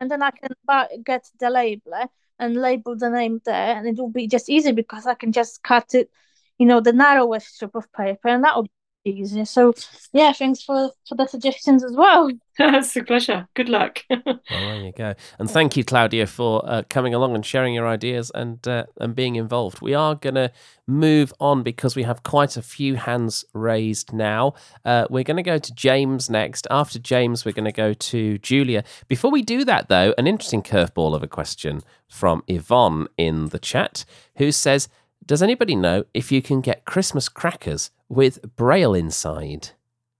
[0.00, 1.92] and then I can get the label
[2.38, 5.62] and label the name there, and it will be just easy because I can just
[5.62, 6.10] cut it,
[6.56, 8.68] you know, the narrowest strip of paper, and that will
[9.04, 9.44] easier.
[9.44, 9.74] So
[10.12, 12.30] yeah, thanks for for the suggestions as well.
[12.60, 13.46] it's a pleasure.
[13.54, 14.04] Good luck.
[14.10, 15.14] well, there you go.
[15.38, 19.14] And thank you, Claudia, for uh, coming along and sharing your ideas and uh, and
[19.14, 19.80] being involved.
[19.80, 20.50] We are going to
[20.88, 24.54] move on because we have quite a few hands raised now.
[24.84, 26.66] Uh, we're going to go to James next.
[26.68, 28.82] After James, we're going to go to Julia.
[29.06, 33.60] Before we do that, though, an interesting curveball of a question from Yvonne in the
[33.60, 34.04] chat,
[34.36, 34.88] who says.
[35.24, 39.70] Does anybody know if you can get Christmas crackers with Braille inside?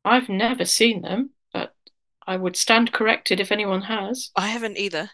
[0.05, 1.75] I've never seen them, but
[2.27, 4.31] I would stand corrected if anyone has.
[4.37, 5.11] I haven't either.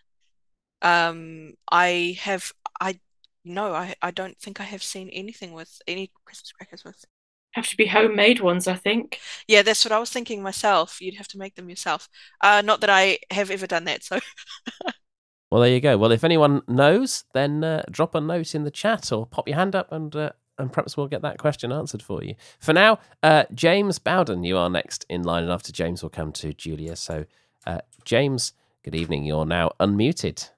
[0.83, 2.53] Um, I have.
[2.81, 2.99] I
[3.45, 3.73] no.
[3.73, 3.95] I.
[4.03, 7.05] I don't think I have seen anything with any Christmas crackers with.
[7.53, 9.21] Have to be homemade ones, I think.
[9.47, 11.01] Yeah, that's what I was thinking myself.
[11.01, 12.09] You'd have to make them yourself.
[12.41, 14.03] Uh, not that I have ever done that.
[14.03, 14.19] So.
[15.51, 15.97] Well, there you go.
[15.97, 19.57] Well, if anyone knows, then uh, drop a note in the chat or pop your
[19.57, 22.35] hand up and uh, and perhaps we'll get that question answered for you.
[22.61, 26.33] For now, uh, James Bowden, you are next in line, and after James, we'll come
[26.33, 26.97] to Julia.
[26.97, 27.25] So,
[27.67, 28.53] uh, James,
[28.85, 29.25] good evening.
[29.25, 30.49] You're now unmuted.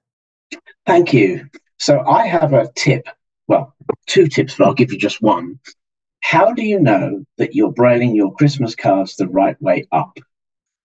[0.86, 1.48] Thank you.
[1.78, 3.08] So, I have a tip.
[3.48, 3.74] Well,
[4.06, 5.58] two tips, but I'll give you just one.
[6.20, 10.18] How do you know that you're brailing your Christmas cards the right way up?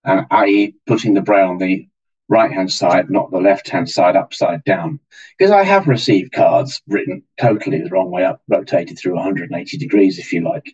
[0.06, 1.88] Uh, i.e., putting the braille on the
[2.32, 5.00] right hand side, not the left hand side upside down.
[5.38, 10.18] Because I have received cards written totally the wrong way up, rotated through 180 degrees,
[10.18, 10.74] if you like.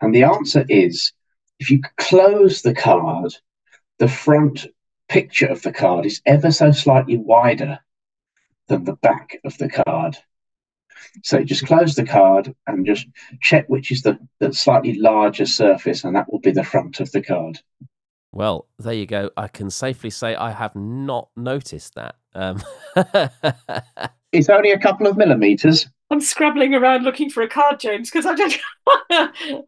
[0.00, 1.12] And the answer is
[1.60, 3.34] if you close the card,
[3.98, 4.66] the front
[5.08, 7.78] picture of the card is ever so slightly wider
[8.68, 10.16] than the back of the card.
[11.22, 13.06] So just close the card and just
[13.42, 17.12] check which is the, the slightly larger surface, and that will be the front of
[17.12, 17.60] the card.
[18.32, 19.30] Well, there you go.
[19.36, 22.16] I can safely say I have not noticed that.
[22.34, 22.62] Um...
[24.32, 25.86] it's only a couple of millimeters.
[26.10, 28.58] I'm scrabbling around looking for a card, James, because I don't.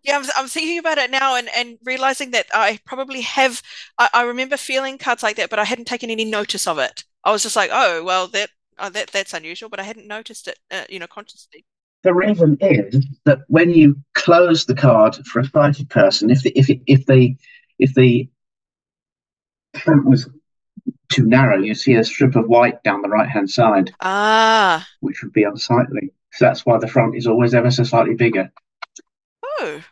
[0.02, 3.60] yeah, I'm, I'm, thinking about it now and, and realizing that I probably have.
[3.98, 7.04] I, I, remember feeling cards like that, but I hadn't taken any notice of it.
[7.24, 10.48] I was just like, oh, well, that oh, that that's unusual, but I hadn't noticed
[10.48, 11.66] it, uh, you know, consciously.
[12.02, 16.58] The reason is that when you close the card for a sighted person, if the,
[16.58, 17.36] if if the
[17.78, 18.30] if the
[19.78, 20.28] front was
[21.10, 23.92] too narrow, you see a strip of white down the right hand side.
[24.00, 24.86] Ah.
[25.00, 26.12] Which would be unsightly.
[26.32, 28.52] So that's why the front is always ever so slightly bigger.
[29.44, 29.82] Oh.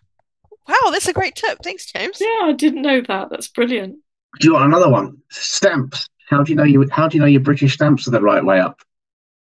[0.69, 1.59] Wow, that's a great tip.
[1.63, 2.21] Thanks, James.
[2.21, 3.31] Yeah, I didn't know that.
[3.31, 3.99] That's brilliant.
[4.41, 5.19] Do you want another one?
[5.31, 6.09] Stamps.
[6.29, 8.45] How do you know you how do you know your British stamps are the right
[8.45, 8.83] way up?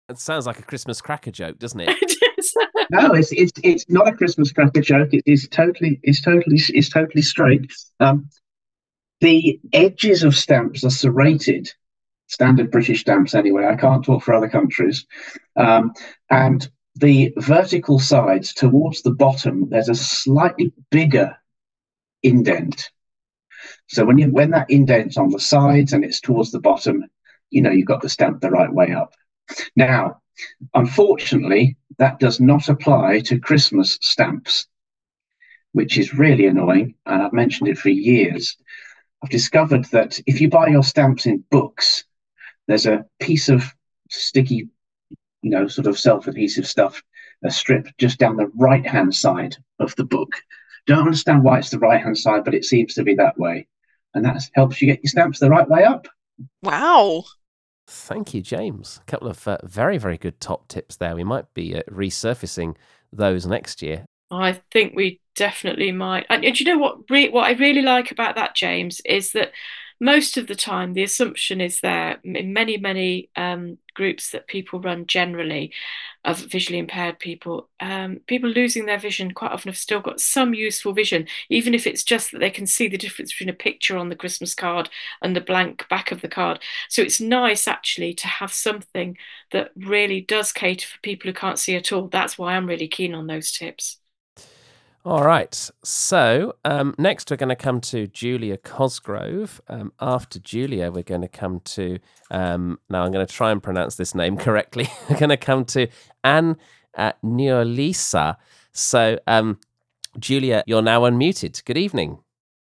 [0.10, 1.90] It sounds like a Christmas cracker joke, doesn't it?
[2.92, 5.14] no, it's it's it's not a Christmas cracker joke.
[5.14, 7.74] It is totally it's totally it's totally straight.
[8.00, 8.30] Um,
[9.22, 11.72] the edges of stamps are serrated,
[12.28, 13.66] standard British stamps anyway.
[13.66, 15.06] I can't talk for other countries.
[15.56, 15.94] Um,
[16.30, 21.36] and the vertical sides towards the bottom, there's a slightly bigger
[22.24, 22.90] indent.
[23.88, 27.06] So when you when that indent's on the sides and it's towards the bottom,
[27.50, 29.14] you know you've got the stamp the right way up.
[29.76, 30.22] Now,
[30.74, 34.68] unfortunately, that does not apply to Christmas stamps,
[35.74, 36.96] which is really annoying.
[37.06, 38.58] And I've mentioned it for years.
[39.24, 42.04] I've discovered that if you buy your stamps in books,
[42.68, 43.64] there's a piece of
[44.10, 44.70] sticky,
[45.42, 47.02] you know, sort of self adhesive stuff,
[47.44, 50.32] a strip just down the right hand side of the book.
[50.88, 53.68] Don't understand why it's the right hand side, but it seems to be that way.
[54.14, 56.08] And that helps you get your stamps the right way up.
[56.62, 57.24] Wow.
[57.88, 59.00] Thank you, James.
[59.02, 61.16] A couple of uh, very, very good top tips there.
[61.16, 62.76] We might be uh, resurfacing
[63.12, 64.06] those next year.
[64.32, 66.26] I think we definitely might.
[66.30, 67.10] And, and you know what?
[67.10, 69.52] Re- what I really like about that, James, is that
[70.00, 74.80] most of the time the assumption is there in many many um, groups that people
[74.82, 75.72] run generally
[76.26, 80.54] of visually impaired people um, people losing their vision quite often have still got some
[80.54, 83.96] useful vision even if it's just that they can see the difference between a picture
[83.98, 84.90] on the christmas card
[85.22, 86.60] and the blank back of the card
[86.90, 89.18] so it's nice actually to have something
[89.52, 92.88] that really does cater for people who can't see at all that's why i'm really
[92.88, 93.98] keen on those tips
[95.06, 95.70] all right.
[95.84, 99.62] So um, next, we're going to come to Julia Cosgrove.
[99.68, 102.00] Um, after Julia, we're going to come to.
[102.32, 104.90] Um, now, I'm going to try and pronounce this name correctly.
[105.08, 105.88] we're going to come to
[106.24, 106.58] Anne
[106.98, 108.38] uh, Neolisa.
[108.72, 109.60] So, um,
[110.18, 111.64] Julia, you're now unmuted.
[111.66, 112.18] Good evening.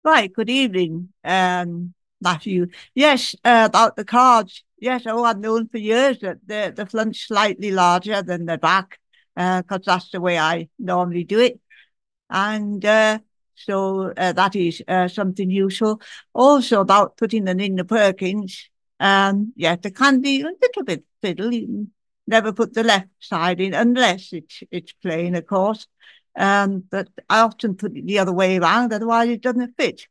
[0.03, 0.33] Right.
[0.33, 2.67] Good evening, um, Matthew.
[2.95, 4.63] Yes, uh, about the cards.
[4.79, 8.99] Yes, oh, I've known for years that the the front's slightly larger than the back
[9.35, 11.59] because uh, that's the way I normally do it
[12.33, 13.19] and uh,
[13.55, 16.01] so uh, that is uh, something useful.
[16.33, 18.69] Also about putting them in the Perkins,
[18.99, 21.87] Um, yeah, the candy a little bit fiddly.
[22.25, 25.87] Never put the left side in unless it's it's plain, of course.
[26.35, 30.07] Um, but I often put it the other way around, otherwise it doesn't fit.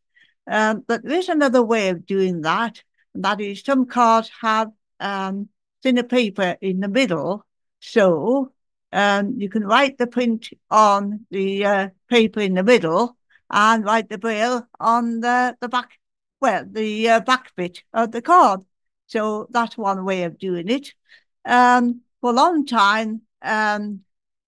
[0.47, 5.49] Um, but there's another way of doing that, and that is some cards have um,
[5.83, 7.47] thinner paper in the middle,
[7.81, 8.53] so
[8.93, 13.17] um, you can write the print on the uh, paper in the middle
[13.51, 15.99] and write the braille on the, the back,
[16.41, 18.61] well, the uh, back bit of the card.
[19.07, 20.95] So that's one way of doing it.
[21.45, 24.01] Um, for a long time, um,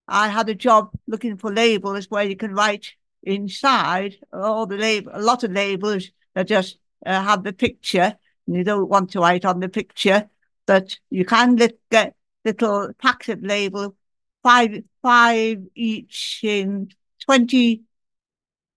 [0.06, 2.92] I had a job looking for labels where you can write
[3.22, 8.16] inside all the label, a lot of labels that just uh, have the picture,
[8.46, 10.28] and you don't want to write on the picture,
[10.66, 12.14] but you can get
[12.44, 13.96] little packs of label,
[14.44, 16.90] five five each in
[17.24, 17.82] twenty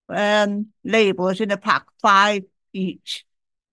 [0.08, 2.42] um, labels in a pack, five
[2.72, 3.24] each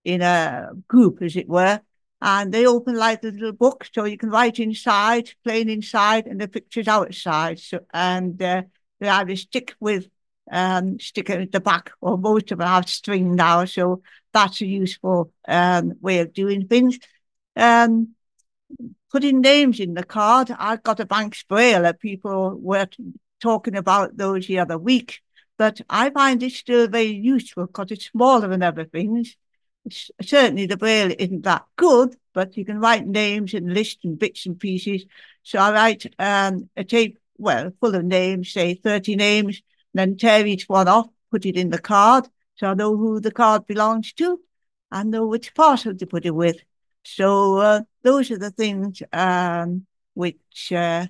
[0.03, 1.81] in a group, as it were.
[2.21, 6.39] And they open like a little book, so you can write inside, plain inside, and
[6.39, 7.59] the pictures outside.
[7.59, 8.63] So, and uh,
[8.99, 10.07] they either stick with
[10.51, 14.01] um, stick at the back, or most of them have string now, so
[14.33, 16.99] that's a useful um, way of doing things.
[17.55, 18.14] Um,
[19.11, 20.51] putting names in the card.
[20.57, 22.87] I got a Banks Braille that people were
[23.41, 25.21] talking about those the other week,
[25.57, 29.35] but I find it still very useful because it's smaller than other things.
[30.21, 34.45] Certainly, the Braille isn't that good, but you can write names and lists and bits
[34.45, 35.05] and pieces.
[35.43, 39.61] So I write um, a tape, well, full of names, say 30 names,
[39.93, 43.31] then tear each one off, put it in the card, so I know who the
[43.31, 44.39] card belongs to,
[44.91, 46.57] and know which parcel to put it with.
[47.05, 49.85] So uh, those are the things um,
[50.15, 51.05] which uh,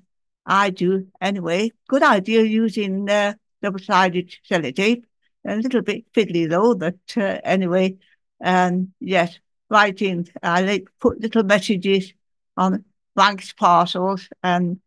[0.46, 1.72] I do anyway.
[1.88, 5.04] Good idea using uh, double-sided sellotape.
[5.48, 7.98] A little bit fiddly though, but uh, anyway,
[8.44, 9.40] um, yes,
[9.70, 10.28] writing.
[10.44, 12.14] I like put little messages
[12.58, 12.84] on
[13.16, 14.80] blank parcels and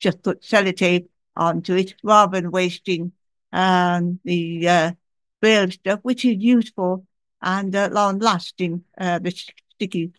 [0.00, 3.12] just put sellotape onto it rather than wasting
[3.52, 4.92] um, the uh,
[5.40, 7.06] braille stuff, which is useful
[7.40, 9.32] and uh, long lasting, uh, the
[9.74, 10.12] sticky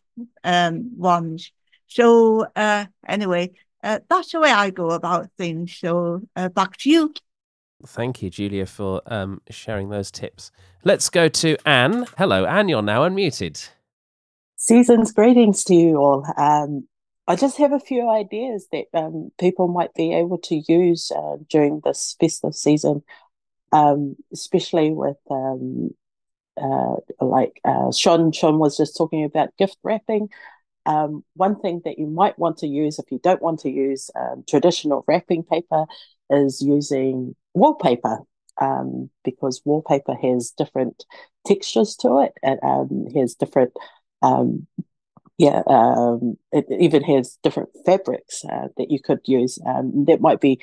[0.44, 1.52] um, ones.
[1.88, 3.52] So uh, anyway,
[3.84, 5.78] uh, that's the way I go about things.
[5.78, 7.14] So uh, back to you.
[7.86, 10.52] Thank you, Julia, for um, sharing those tips.
[10.84, 12.06] Let's go to Anne.
[12.18, 12.70] Hello, Anne.
[12.70, 13.70] You're now unmuted.
[14.56, 16.26] Season's greetings to you all.
[16.38, 16.88] Um,
[17.28, 21.38] I just have a few ideas that um, people might be able to use uh,
[21.50, 23.04] during this festive season,
[23.72, 25.92] um, especially with um,
[26.62, 28.32] uh, like uh, Sean.
[28.32, 30.30] Sean was just talking about gift wrapping.
[30.86, 34.10] Um, one thing that you might want to use if you don't want to use
[34.20, 35.86] um, traditional wrapping paper
[36.30, 38.20] is using wallpaper
[38.60, 41.06] um, because wallpaper has different
[41.46, 43.72] textures to it and um, has different
[44.22, 44.68] um,
[45.38, 50.60] yeah um, it even has different fabrics uh, that you could use that might be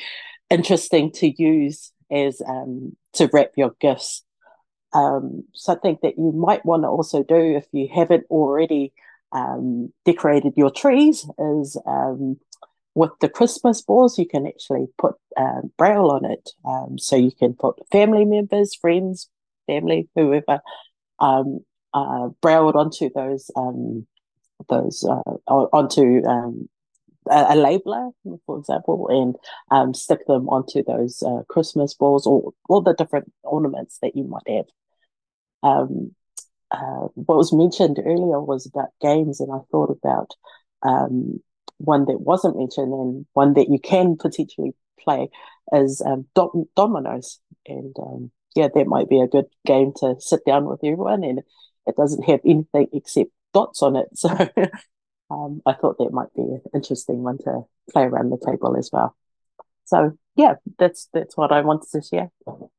[0.51, 4.23] interesting to use as um, to wrap your gifts
[4.93, 8.93] um, something that you might want to also do if you haven't already
[9.33, 12.37] um, decorated your trees is um,
[12.95, 16.51] with the Christmas balls, you can actually put uh, braille on it.
[16.65, 19.29] Um, so you can put family members, friends,
[19.67, 20.61] family, whoever,
[21.21, 21.61] um,
[21.95, 24.07] uh, onto those um,
[24.69, 26.69] those uh, onto um,
[27.29, 28.13] a, a, labeler,
[28.47, 29.37] for example, and
[29.71, 34.25] um, stick them onto those uh, Christmas balls or all the different ornaments that you
[34.25, 34.67] might have.
[35.63, 36.15] Um,
[36.71, 40.35] uh, what was mentioned earlier was about games, and I thought about
[40.83, 41.41] um,
[41.79, 45.29] one that wasn't mentioned and one that you can potentially play
[45.73, 47.41] is um, dom- dominoes.
[47.67, 51.41] And um, yeah, that might be a good game to sit down with everyone, and
[51.87, 54.09] it doesn't have anything except dots on it.
[54.17, 58.77] So um, I thought that might be an interesting one to play around the table
[58.77, 59.15] as well.
[59.85, 62.31] So yeah, that's that's what I wanted to share.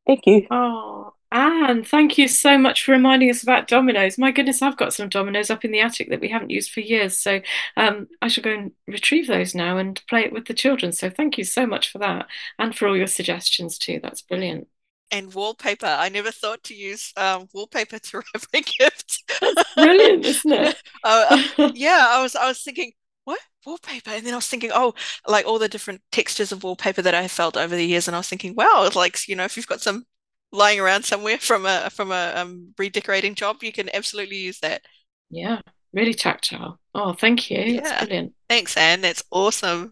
[0.05, 0.47] Thank you.
[0.51, 4.17] Oh, Anne, thank you so much for reminding us about dominoes.
[4.17, 6.81] My goodness, I've got some dominoes up in the attic that we haven't used for
[6.81, 7.17] years.
[7.17, 7.39] So
[7.77, 10.91] um, I shall go and retrieve those now and play it with the children.
[10.91, 12.27] So thank you so much for that
[12.59, 14.01] and for all your suggestions too.
[14.03, 14.67] That's brilliant.
[15.09, 15.85] And wallpaper.
[15.85, 19.23] I never thought to use um, wallpaper to wrap a gift.
[19.39, 20.81] That's brilliant, isn't it?
[21.03, 22.91] uh, yeah, I was I was thinking,
[23.23, 24.91] what wallpaper and then i was thinking oh
[25.27, 28.19] like all the different textures of wallpaper that i felt over the years and i
[28.19, 30.03] was thinking wow like you know if you've got some
[30.51, 34.81] lying around somewhere from a from a um, redecorating job, you can absolutely use that.
[35.29, 35.61] Yeah,
[35.93, 36.79] really tactile.
[36.93, 37.59] Oh, thank you.
[37.59, 37.81] Yeah.
[37.81, 38.33] That's brilliant.
[38.49, 39.01] Thanks, Anne.
[39.01, 39.91] That's awesome.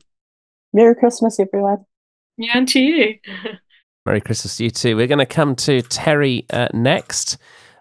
[0.74, 1.86] Merry Christmas, everyone.
[2.38, 3.16] Yeah, and to you.
[4.06, 4.96] Merry Christmas to you too.
[4.96, 7.38] We're going to come to Terry uh, next.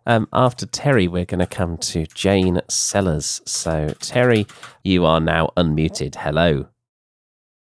[0.07, 3.43] Um, after Terry, we're going to come to Jane Sellers.
[3.45, 4.47] So, Terry,
[4.83, 6.14] you are now unmuted.
[6.14, 6.66] Hello.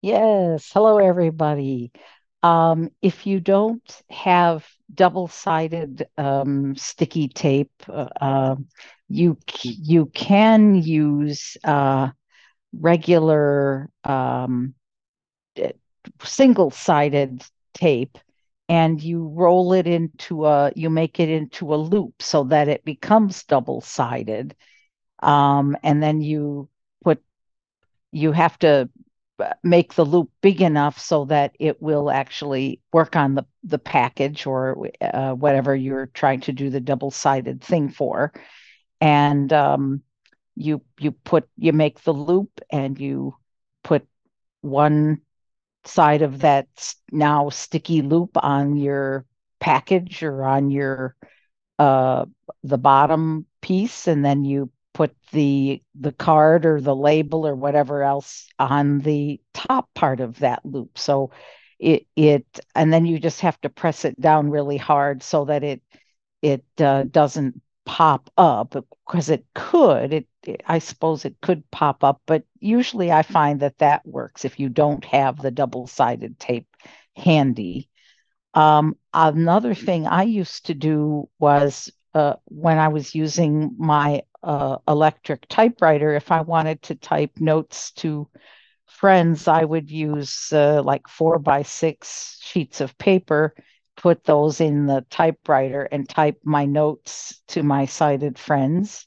[0.01, 0.72] Yes.
[0.74, 1.91] Hello, everybody.
[2.41, 8.68] Um, if you don't have double-sided um, sticky tape, uh, um,
[9.08, 12.10] you you can use uh,
[12.74, 14.74] regular um,
[16.24, 18.18] single-sided tape
[18.68, 22.84] and you roll it into a you make it into a loop so that it
[22.86, 24.56] becomes double sided
[25.22, 26.70] um, and then you
[27.04, 27.22] put
[28.12, 28.86] you have to uh,
[29.64, 34.46] make the loop big enough so that it will actually work on the the package
[34.46, 38.32] or uh, whatever you're trying to do the double sided thing for.
[39.02, 40.02] And um,
[40.56, 43.36] you you put you make the loop and you
[43.84, 44.06] put
[44.62, 45.22] one
[45.86, 46.68] side of that
[47.12, 49.26] now sticky loop on your
[49.60, 51.16] package or on your
[51.80, 52.26] uh
[52.64, 54.70] the bottom piece and then you
[55.00, 60.38] put the the card or the label or whatever else on the top part of
[60.39, 60.97] that loop.
[60.97, 61.32] So
[61.80, 62.45] it it
[62.76, 65.82] and then you just have to press it down really hard so that it
[66.41, 68.76] it uh, doesn't pop up.
[69.08, 73.62] Because it could it, it, i suppose it could pop up but usually i find
[73.62, 76.68] that that works if you don't have the double sided tape
[77.16, 77.88] handy.
[78.54, 84.78] Um, another thing i used to do was uh, when i was using my uh,
[84.88, 88.28] electric typewriter if i wanted to type notes to
[88.88, 93.54] friends i would use uh, like four by six sheets of paper
[94.00, 99.06] put those in the typewriter and type my notes to my sighted friends.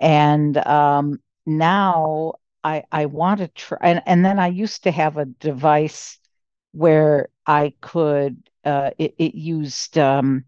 [0.00, 2.34] And um, now
[2.64, 6.18] I I want to try, and, and then I used to have a device
[6.72, 10.44] where I could uh, it, it used um,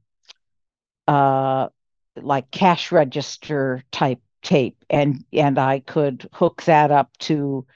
[1.07, 1.69] uh,
[2.17, 7.67] like cash register type tape, and and I could hook that up to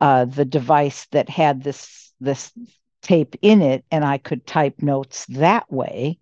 [0.00, 2.52] uh, the device that had this this
[3.02, 6.18] tape in it and I could type notes that way.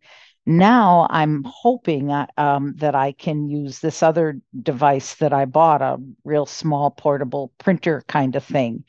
[0.46, 5.82] Now I'm hoping uh, um, that I can use this other device that I bought,
[5.82, 8.84] a real small portable printer kind of thing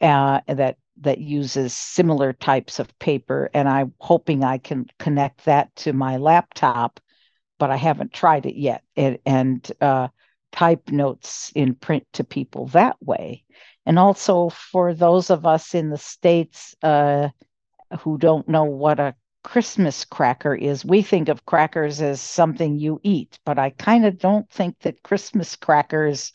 [0.00, 5.74] uh, that that uses similar types of paper, and I'm hoping I can connect that
[5.76, 7.00] to my laptop,
[7.58, 10.08] but I haven't tried it yet, and, and uh,
[10.52, 13.44] type notes in print to people that way.
[13.86, 17.28] And also for those of us in the States uh,
[18.00, 22.98] who don't know what a Christmas cracker is, we think of crackers as something you
[23.02, 26.32] eat, but I kind of don't think that Christmas crackers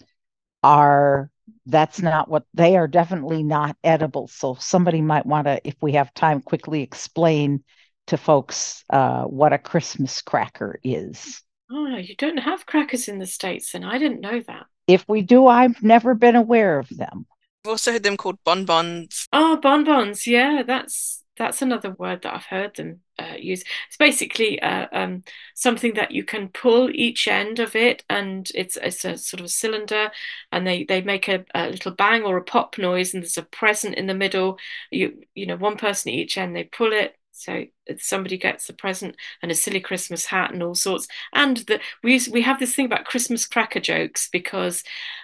[0.64, 1.32] are
[1.66, 5.94] that's not what they are definitely not edible so somebody might want to if we
[5.94, 7.64] have time quickly explain
[8.10, 11.42] to folks uh, what a christmas cracker is
[11.72, 15.22] oh you don't have crackers in the states and i didn't know that if we
[15.22, 17.26] do i've never been aware of them
[17.66, 19.28] I've also heard them called bonbons.
[19.34, 20.26] Oh, bonbons.
[20.26, 23.64] Yeah, that's that's another word that I've heard them uh, use.
[23.88, 25.24] It's basically uh, um,
[25.56, 29.46] something that you can pull each end of it, and it's it's a sort of
[29.46, 30.12] a cylinder,
[30.52, 33.44] and they they make a, a, little bang or a pop noise, and there's a
[33.44, 34.58] present in the middle.
[34.92, 36.56] You you know, one person at each end.
[36.56, 37.64] They pull it, so
[37.98, 41.08] somebody gets a present and a silly Christmas hat and all sorts.
[41.34, 41.64] And
[42.04, 44.84] we we have this thing about Christmas cracker jokes because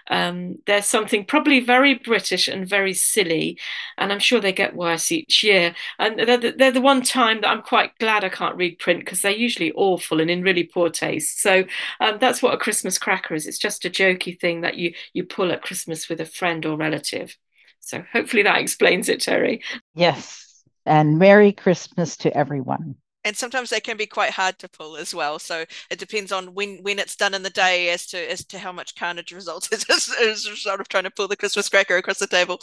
[0.10, 3.60] um, there's something probably very British and very silly,
[3.98, 5.76] and I'm sure they get worse each year.
[6.00, 9.02] And they're the, they're the one time that I'm quite glad I can't read print
[9.02, 11.42] because they're usually awful and in really poor taste.
[11.42, 11.66] So
[12.00, 13.46] um, that's what a Christmas cracker is.
[13.46, 16.78] It's just a jokey thing that you you pull at Christmas with a friend or
[16.78, 17.36] relative.
[17.82, 19.62] So hopefully that explains it, Terry.
[19.94, 20.45] Yes
[20.86, 22.96] and Merry Christmas to everyone.
[23.26, 25.40] And sometimes they can be quite hard to pull as well.
[25.40, 28.60] So it depends on when when it's done in the day as to as to
[28.60, 32.20] how much carnage results as, as sort of trying to pull the Christmas cracker across
[32.20, 32.60] the table.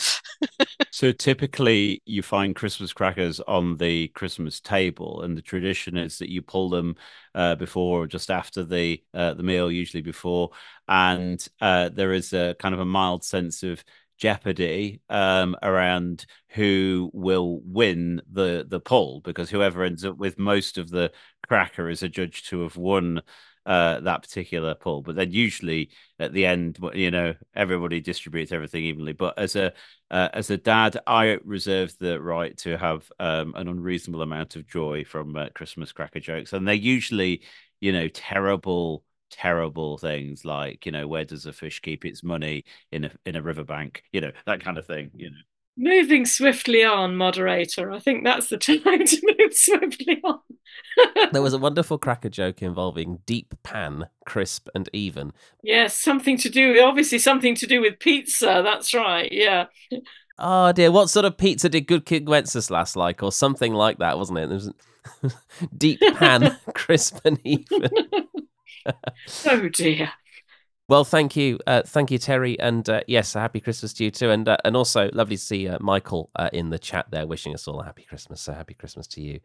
[0.92, 6.30] so typically you find Christmas crackers on the Christmas table, and the tradition is that
[6.30, 6.94] you pull them
[7.34, 10.50] uh, before or just after the uh, the meal, usually before,
[10.86, 13.82] and uh, there is a kind of a mild sense of
[14.22, 20.78] jeopardy um, around who will win the the poll because whoever ends up with most
[20.78, 21.10] of the
[21.48, 23.20] cracker is adjudged to have won
[23.66, 25.02] uh, that particular poll.
[25.02, 29.12] But then usually at the end, you know, everybody distributes everything evenly.
[29.12, 29.72] But as a
[30.08, 34.68] uh, as a dad, I reserve the right to have um, an unreasonable amount of
[34.68, 37.42] joy from uh, Christmas cracker jokes, and they're usually,
[37.80, 39.02] you know, terrible
[39.32, 43.34] terrible things like you know where does a fish keep its money in a in
[43.34, 45.36] a riverbank you know that kind of thing you know
[45.76, 47.90] Moving swiftly on, moderator.
[47.92, 50.40] I think that's the time to move swiftly on.
[51.32, 55.32] there was a wonderful cracker joke involving deep pan, crisp and even.
[55.62, 58.60] Yes, something to do, obviously something to do with pizza.
[58.62, 59.32] That's right.
[59.32, 59.66] Yeah.
[60.38, 64.18] Oh dear, what sort of pizza did Good King Wenceslas like, or something like that,
[64.18, 64.50] wasn't it?
[64.50, 64.72] It was
[65.76, 67.88] deep pan, crisp and even.
[69.46, 70.12] oh dear.
[70.88, 74.10] Well, thank you, uh, thank you, Terry, and uh, yes, a happy Christmas to you
[74.10, 77.26] too, and uh, and also lovely to see uh, Michael uh, in the chat there,
[77.26, 78.42] wishing us all a happy Christmas.
[78.42, 79.40] So happy Christmas to you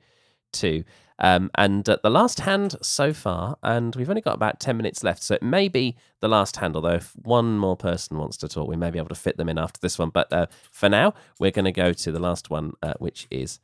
[0.52, 0.84] too.
[1.20, 5.06] Um, and uh, the last hand so far, and we've only got about ten minutes
[5.06, 6.76] left, so it may be the last hand.
[6.76, 9.48] Although if one more person wants to talk, we may be able to fit them
[9.48, 10.10] in after this one.
[10.10, 13.60] But for now, we're going to go to the last one, which is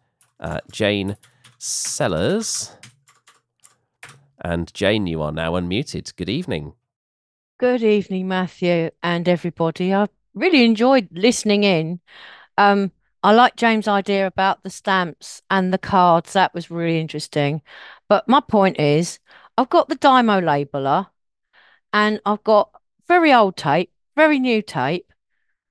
[0.72, 1.18] Jane
[1.57, 2.72] Sellers.
[4.44, 6.16] And Jane, you are now unmuted.
[6.16, 6.74] Good evening.
[7.60, 9.94] Good evening, Matthew and everybody.
[9.94, 12.02] I really enjoyed listening in.
[12.58, 12.91] Um,
[13.24, 16.34] I like James' idea about the stamps and the cards.
[16.34, 17.62] That was really interesting.
[18.10, 19.20] But my point is,
[19.58, 21.08] I've got the Dymo labeler
[21.94, 22.72] and I've got
[23.08, 25.14] very old tape, very new tape,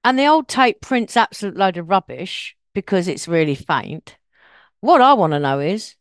[0.02, 4.16] and the old tape prints absolute load of rubbish because it's really faint.
[4.80, 5.94] What I want to know is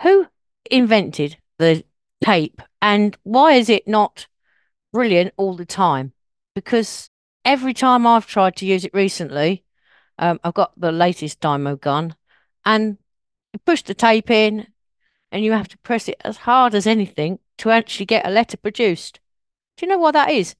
[0.00, 0.28] who
[0.70, 1.84] invented the
[2.24, 4.26] tape and why is it not
[4.92, 6.12] brilliant all the time
[6.54, 7.10] because
[7.44, 9.64] every time I've tried to use it recently,
[10.18, 12.14] um, I've got the latest Dymo gun
[12.64, 12.98] and
[13.52, 14.66] you push the tape in
[15.30, 18.56] and you have to press it as hard as anything to actually get a letter
[18.56, 19.20] produced.
[19.76, 20.54] Do you know why that is?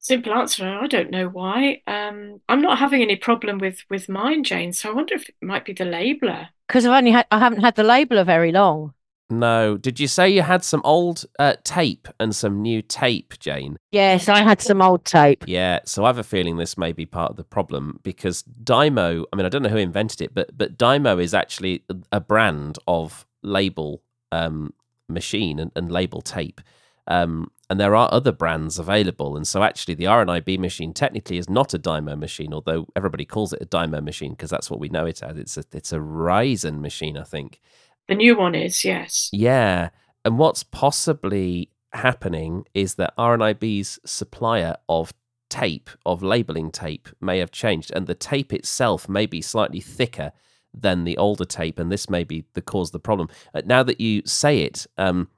[0.00, 0.66] Simple answer.
[0.66, 1.82] I don't know why.
[1.86, 4.72] Um, I'm not having any problem with with mine, Jane.
[4.72, 6.48] So I wonder if it might be the labeler.
[6.66, 8.94] Because I've only had I haven't had the labeler very long.
[9.30, 9.76] No.
[9.76, 13.78] Did you say you had some old uh, tape and some new tape, Jane?
[13.92, 15.44] Yes, I had some old tape.
[15.46, 19.24] Yeah, so I have a feeling this may be part of the problem because Dymo,
[19.32, 22.78] I mean, I don't know who invented it, but but Dymo is actually a brand
[22.86, 24.02] of label
[24.32, 24.72] um,
[25.08, 26.60] machine and, and label tape.
[27.06, 29.36] Um, and there are other brands available.
[29.36, 33.52] And so actually the RNIB machine technically is not a Dymo machine, although everybody calls
[33.52, 35.36] it a Dymo machine because that's what we know it as.
[35.36, 37.60] It's a it's a Ryzen machine, I think.
[38.08, 39.28] The new one is, yes.
[39.32, 39.90] Yeah.
[40.24, 45.12] And what's possibly happening is that RNIB's supplier of
[45.50, 50.32] tape, of labeling tape, may have changed, and the tape itself may be slightly thicker
[50.74, 53.28] than the older tape, and this may be the cause of the problem.
[53.54, 55.28] Uh, now that you say it, um,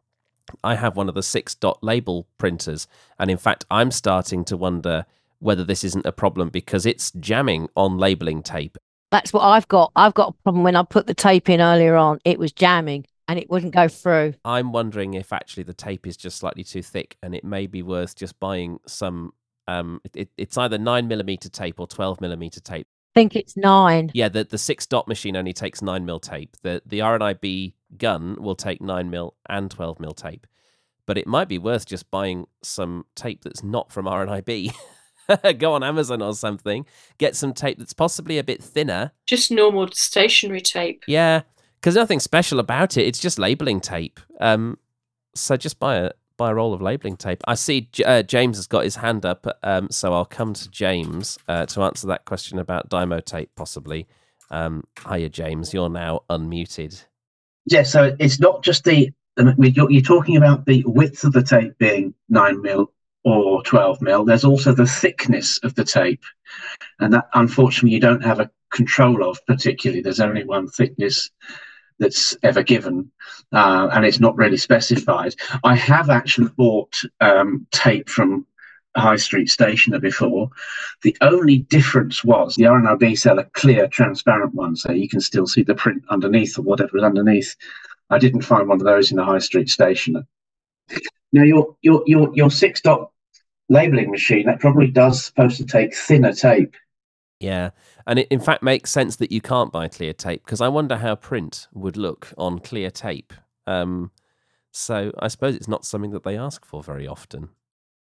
[0.64, 2.86] I have one of the six dot label printers,
[3.18, 5.06] and in fact, I'm starting to wonder
[5.38, 8.76] whether this isn't a problem because it's jamming on labeling tape
[9.11, 9.92] that's what I've got.
[9.96, 13.06] I've got a problem when I put the tape in earlier on, it was jamming
[13.28, 14.34] and it wouldn't go through.
[14.44, 17.82] I'm wondering if actually the tape is just slightly too thick and it may be
[17.82, 19.32] worth just buying some.
[19.68, 22.88] Um, it, it's either nine millimeter tape or 12 millimeter tape.
[23.14, 24.11] I think it's nine.
[24.14, 26.56] Yeah, the, the six dot machine only takes nine mil tape.
[26.62, 30.46] The the RNIB gun will take nine mil and 12 mil tape.
[31.06, 34.72] But it might be worth just buying some tape that's not from RNIB.
[35.59, 36.87] go on Amazon or something,
[37.18, 39.12] get some tape that's possibly a bit thinner.
[39.26, 41.05] Just normal stationery tape.
[41.07, 41.43] Yeah,
[41.81, 43.07] because nothing special about it.
[43.07, 44.20] It's just labeling tape.
[44.41, 44.78] Um,
[45.35, 47.43] so just buy a buy a roll of labeling tape.
[47.47, 51.39] I see uh, James has got his hand up, um, so I'll come to James
[51.49, 54.09] uh, to answer that question about Dymo tape, possibly.
[54.51, 55.72] Um, hiya, James.
[55.74, 57.05] You're now unmuted.
[57.66, 62.14] Yeah, so it's not just the you're talking about the width of the tape being
[62.28, 62.93] nine mil
[63.24, 64.24] or 12 mil.
[64.24, 66.24] There's also the thickness of the tape,
[66.98, 70.02] and that unfortunately you don't have a control of particularly.
[70.02, 71.30] There's only one thickness
[71.98, 73.10] that's ever given,
[73.52, 75.34] uh, and it's not really specified.
[75.64, 78.46] I have actually bought um, tape from
[78.96, 80.50] high street stationer before.
[81.02, 85.46] The only difference was the RNIB sell a clear, transparent one, so you can still
[85.46, 87.54] see the print underneath or whatever is underneath.
[88.08, 90.26] I didn't find one of those in the high street stationer.
[91.33, 93.11] Now your your your your six dot
[93.68, 96.74] labeling machine that probably does supposed to take thinner tape.
[97.39, 97.70] Yeah,
[98.07, 100.97] and it in fact makes sense that you can't buy clear tape because I wonder
[100.97, 103.33] how print would look on clear tape.
[103.66, 104.11] Um,
[104.72, 107.51] so I suppose it's not something that they ask for very often.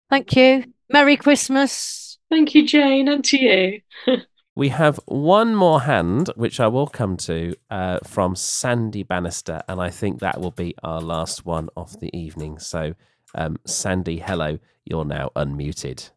[0.09, 0.65] Thank you.
[0.89, 2.19] Merry Christmas.
[2.29, 3.81] Thank you, Jane, and to you.
[4.55, 9.81] we have one more hand, which I will come to uh, from Sandy Bannister, and
[9.81, 12.59] I think that will be our last one of the evening.
[12.59, 12.95] So
[13.35, 14.59] um, Sandy, hello.
[14.85, 16.09] You're now unmuted.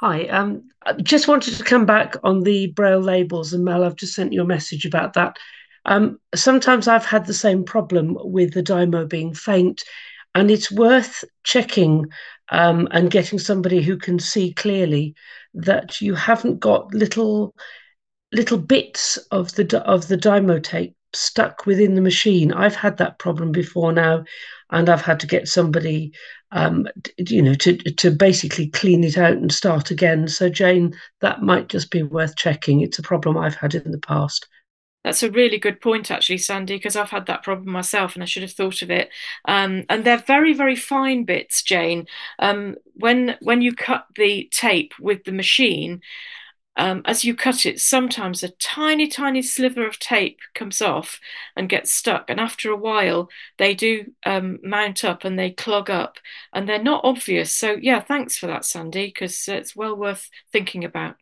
[0.00, 0.26] Hi.
[0.26, 4.14] Um, I just wanted to come back on the braille labels, and Mel, I've just
[4.14, 5.36] sent you a message about that.
[5.84, 9.84] Um, sometimes I've had the same problem with the Dymo being faint,
[10.34, 12.06] and it's worth checking
[12.50, 15.14] um, and getting somebody who can see clearly
[15.54, 17.54] that you haven't got little
[18.32, 22.52] little bits of the of the Dymo tape stuck within the machine.
[22.52, 24.24] I've had that problem before now,
[24.70, 26.12] and I've had to get somebody,
[26.52, 26.86] um,
[27.16, 30.28] you know, to to basically clean it out and start again.
[30.28, 32.80] So Jane, that might just be worth checking.
[32.80, 34.46] It's a problem I've had in the past.
[35.08, 38.26] That's a really good point, actually, Sandy, because I've had that problem myself and I
[38.26, 39.08] should have thought of it.
[39.46, 42.06] Um, and they're very, very fine bits, Jane.
[42.38, 46.02] Um, when when you cut the tape with the machine,
[46.76, 51.20] um, as you cut it, sometimes a tiny, tiny sliver of tape comes off
[51.56, 52.28] and gets stuck.
[52.28, 56.18] And after a while, they do um, mount up and they clog up
[56.52, 57.54] and they're not obvious.
[57.54, 61.16] So, yeah, thanks for that, Sandy, because it's well worth thinking about.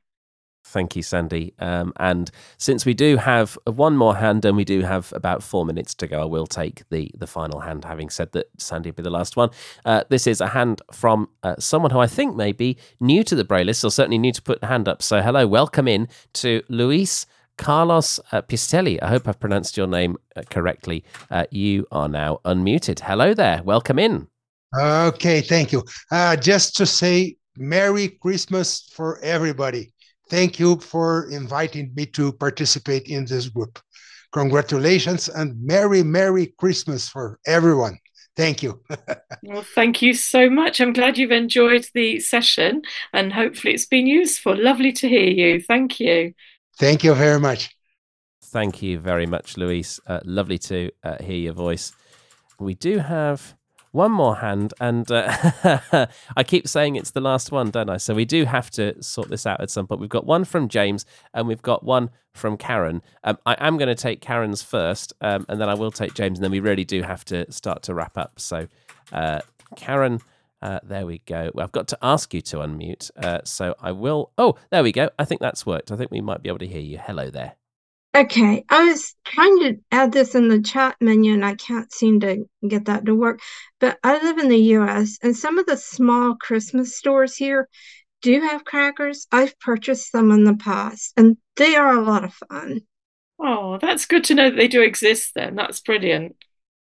[0.69, 1.55] Thank you, Sandy.
[1.61, 5.65] Um, and since we do have one more hand and we do have about four
[5.65, 8.97] minutes to go, I will take the the final hand, having said that Sandy will
[8.97, 9.51] be the last one.
[9.85, 13.37] Uh, this is a hand from uh, someone who I think may be new to
[13.37, 15.03] the Braillists or certainly new to put a hand up.
[15.03, 17.27] So, hello, welcome in to Luis
[17.59, 18.99] Carlos uh, Pistelli.
[19.01, 21.05] I hope I've pronounced your name uh, correctly.
[21.31, 22.99] Uh, you are now unmuted.
[23.01, 23.63] Hello there.
[23.65, 24.27] Welcome in.
[24.77, 25.85] Okay, thank you.
[26.11, 29.93] Uh, just to say Merry Christmas for everybody.
[30.29, 33.79] Thank you for inviting me to participate in this group.
[34.33, 37.99] Congratulations and Merry, Merry Christmas for everyone.
[38.37, 38.83] Thank you.
[39.43, 40.81] well, thank you so much.
[40.81, 44.55] I'm glad you've enjoyed the session and hopefully it's been useful.
[44.57, 45.63] Lovely to hear you.
[45.63, 46.35] Thank you.
[46.79, 47.75] Thank you very much.
[48.45, 49.99] Thank you very much, Luis.
[50.07, 51.93] Uh, lovely to uh, hear your voice.
[52.59, 53.55] We do have
[53.97, 57.97] one more hand, and uh, I keep saying it's the last one, don't I?
[57.97, 60.01] So we do have to sort this out at some point.
[60.01, 63.03] We've got one from James, and we've got one from Karen.
[63.25, 66.39] Um, I am going to take Karen's first, um, and then I will take James,
[66.39, 68.39] and then we really do have to start to wrap up.
[68.39, 68.69] So,
[69.13, 69.41] uh,
[69.75, 70.21] Karen.
[70.63, 71.51] Uh, there we go.
[71.55, 73.11] Well, I've got to ask you to unmute.
[73.23, 74.33] Uh, so I will.
[74.39, 75.11] Oh, there we go.
[75.19, 75.93] I think that's worked.
[75.93, 76.97] I think we might be able to hear you.
[76.99, 77.57] Hello there.
[78.17, 82.21] Okay, I was trying to add this in the chat menu and I can't seem
[82.21, 83.41] to get that to work.
[83.79, 87.69] But I live in the US and some of the small Christmas stores here
[88.23, 89.27] do have crackers.
[89.31, 92.81] I've purchased some in the past and they are a lot of fun.
[93.39, 95.55] Oh, that's good to know that they do exist then.
[95.55, 96.37] That's brilliant.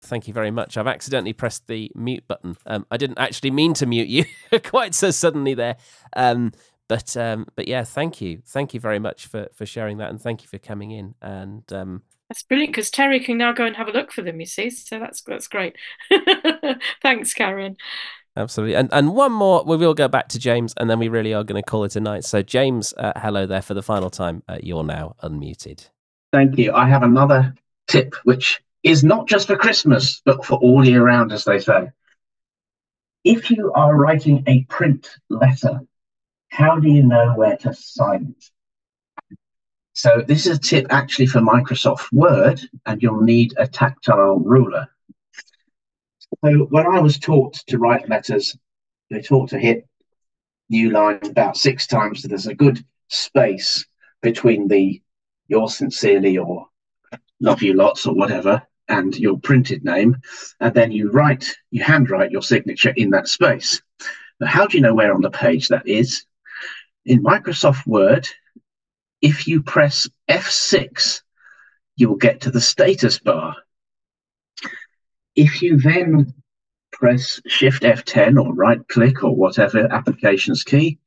[0.00, 0.78] Thank you very much.
[0.78, 2.56] I've accidentally pressed the mute button.
[2.64, 4.24] Um, I didn't actually mean to mute you
[4.64, 5.76] quite so suddenly there.
[6.16, 6.52] Um,
[6.88, 10.20] but um, but yeah, thank you, thank you very much for for sharing that, and
[10.20, 11.14] thank you for coming in.
[11.20, 14.40] And um, that's brilliant because Terry can now go and have a look for them.
[14.40, 15.76] You see, so that's that's great.
[17.02, 17.76] Thanks, Karen.
[18.36, 19.64] Absolutely, and and one more.
[19.64, 21.96] We will go back to James, and then we really are going to call it
[21.96, 22.24] a night.
[22.24, 24.42] So, James, uh, hello there for the final time.
[24.48, 25.88] Uh, you're now unmuted.
[26.32, 26.72] Thank you.
[26.72, 27.54] I have another
[27.86, 31.90] tip, which is not just for Christmas, but for all year round, as they say.
[33.24, 35.80] If you are writing a print letter
[36.48, 38.44] how do you know where to sign it?
[39.92, 44.88] So this is a tip actually for Microsoft Word, and you'll need a tactile ruler.
[46.44, 48.56] So when I was taught to write letters,
[49.10, 49.88] they taught to hit
[50.70, 53.86] new lines about six times, so there's a good space
[54.20, 55.02] between the
[55.48, 56.66] yours sincerely or
[57.40, 60.16] love you lots or whatever and your printed name,
[60.60, 63.82] and then you write, you handwrite your signature in that space.
[64.40, 66.24] Now, how do you know where on the page that is?
[67.08, 68.28] In Microsoft Word,
[69.22, 71.22] if you press F6,
[71.96, 73.56] you'll get to the status bar.
[75.34, 76.34] If you then
[76.92, 80.98] press Shift F10 or right click or whatever applications key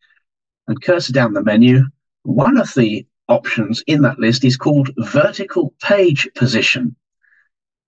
[0.67, 1.83] and cursor down the menu,
[2.23, 6.95] one of the options in that list is called vertical page position.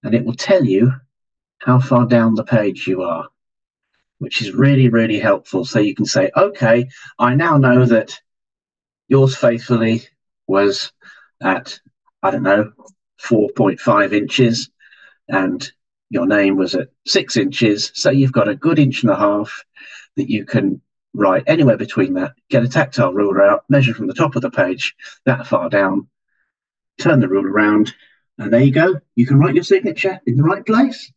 [0.03, 0.93] And it will tell you
[1.59, 3.28] how far down the page you are
[4.24, 5.65] which is really, really helpful.
[5.65, 6.88] So you can say, okay,
[7.19, 8.17] I now know that
[9.09, 10.03] yours faithfully
[10.47, 10.93] was
[11.41, 11.78] at,
[12.21, 12.71] I don't know,
[13.21, 14.69] 4.5 inches
[15.28, 15.69] and
[16.09, 17.91] your name was at six inches.
[17.95, 19.65] So you've got a good inch and a half
[20.15, 20.82] that you can
[21.13, 24.49] write anywhere between that, get a tactile ruler out, measure from the top of the
[24.49, 24.95] page
[25.26, 26.07] that far down,
[26.97, 27.93] turn the ruler around,
[28.38, 29.01] and there you go.
[29.15, 31.11] You can write your signature in the right place.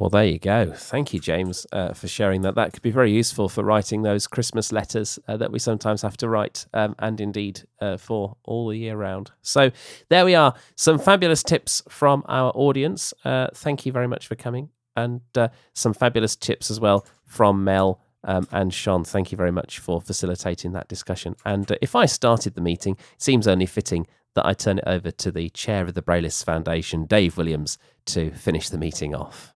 [0.00, 0.72] Well, there you go.
[0.74, 2.54] Thank you, James, uh, for sharing that.
[2.54, 6.16] That could be very useful for writing those Christmas letters uh, that we sometimes have
[6.16, 9.30] to write, um, and indeed uh, for all the year round.
[9.42, 9.70] So,
[10.08, 10.54] there we are.
[10.74, 13.12] Some fabulous tips from our audience.
[13.26, 17.62] Uh, thank you very much for coming, and uh, some fabulous tips as well from
[17.62, 18.00] Mel.
[18.24, 21.36] Um, and Sean, thank you very much for facilitating that discussion.
[21.44, 24.84] And uh, if I started the meeting, it seems only fitting that I turn it
[24.86, 27.76] over to the chair of the Braillists Foundation, Dave Williams,
[28.06, 29.52] to finish the meeting off.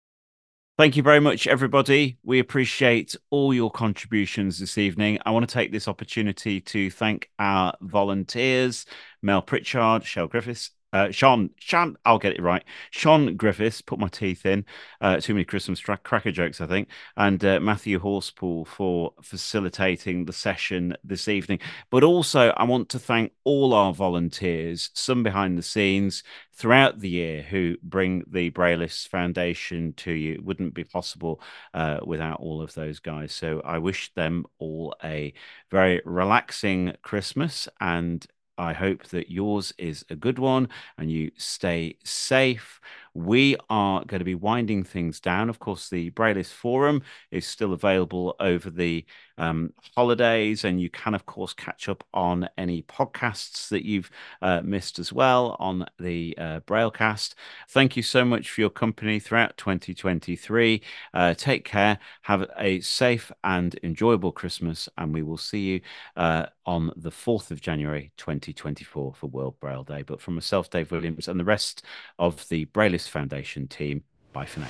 [0.75, 2.17] Thank you very much, everybody.
[2.23, 5.19] We appreciate all your contributions this evening.
[5.23, 8.87] I want to take this opportunity to thank our volunteers,
[9.21, 12.63] Mel Pritchard, Shell Griffiths, uh, Sean, Sean, I'll get it right.
[12.91, 14.63] Sean Griffiths, put my teeth in.
[15.01, 16.87] Uh, too many Christmas tra- cracker jokes, I think.
[17.17, 21.59] And uh, Matthew Horspool for facilitating the session this evening.
[21.89, 26.23] But also, I want to thank all our volunteers, some behind the scenes
[26.55, 30.33] throughout the year, who bring the Braillists Foundation to you.
[30.33, 31.41] It wouldn't be possible
[31.73, 33.33] uh, without all of those guys.
[33.33, 35.33] So I wish them all a
[35.71, 38.25] very relaxing Christmas and
[38.57, 42.79] I hope that yours is a good one and you stay safe.
[43.13, 45.49] We are going to be winding things down.
[45.49, 49.05] Of course, the Braillists Forum is still available over the
[49.37, 54.11] um, holidays, and you can, of course, catch up on any podcasts that you've
[54.41, 57.33] uh, missed as well on the uh, Braillecast.
[57.69, 60.81] Thank you so much for your company throughout 2023.
[61.13, 65.81] Uh, take care, have a safe and enjoyable Christmas, and we will see you
[66.15, 70.03] uh, on the 4th of January 2024 for World Braille Day.
[70.03, 71.83] But from myself, Dave Williams, and the rest
[72.19, 72.65] of the
[73.07, 74.03] Foundation team.
[74.31, 74.69] Bye for now.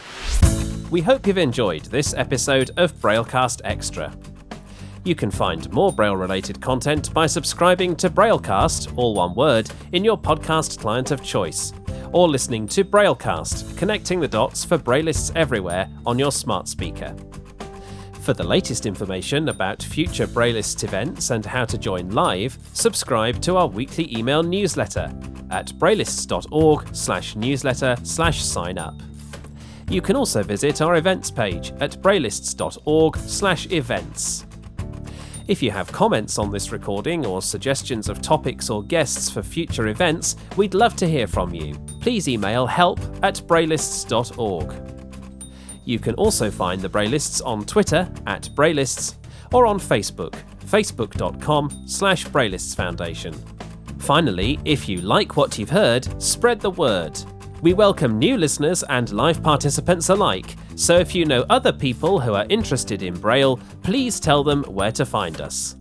[0.90, 4.16] We hope you've enjoyed this episode of Braillecast Extra.
[5.06, 10.06] You can find more Braille related content by subscribing to Braillecast, all one word, in
[10.06, 11.74] your podcast client of choice,
[12.12, 17.16] or listening to Braillecast, connecting the dots for Braillists everywhere on your smart speaker.
[18.24, 23.58] For the latest information about future Braillist events and how to join live, subscribe to
[23.58, 25.12] our weekly email newsletter
[25.52, 28.96] at braillists.org slash newsletter slash sign up.
[29.90, 34.46] You can also visit our events page at braillists.org slash events.
[35.50, 39.88] If you have comments on this recording or suggestions of topics or guests for future
[39.88, 41.76] events, we'd love to hear from you.
[42.00, 45.03] Please email help at braillists.org.
[45.86, 49.16] You can also find the Braillists on Twitter at Braillists
[49.52, 53.34] or on Facebook, facebook.com slash Braillists Foundation.
[54.00, 57.20] Finally, if you like what you've heard, spread the word.
[57.62, 62.34] We welcome new listeners and live participants alike, so if you know other people who
[62.34, 65.78] are interested in Braille, please tell them where to find us.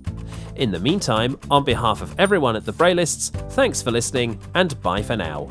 [0.55, 5.03] In the meantime, on behalf of everyone at the Braillists, thanks for listening and bye
[5.03, 5.49] for now.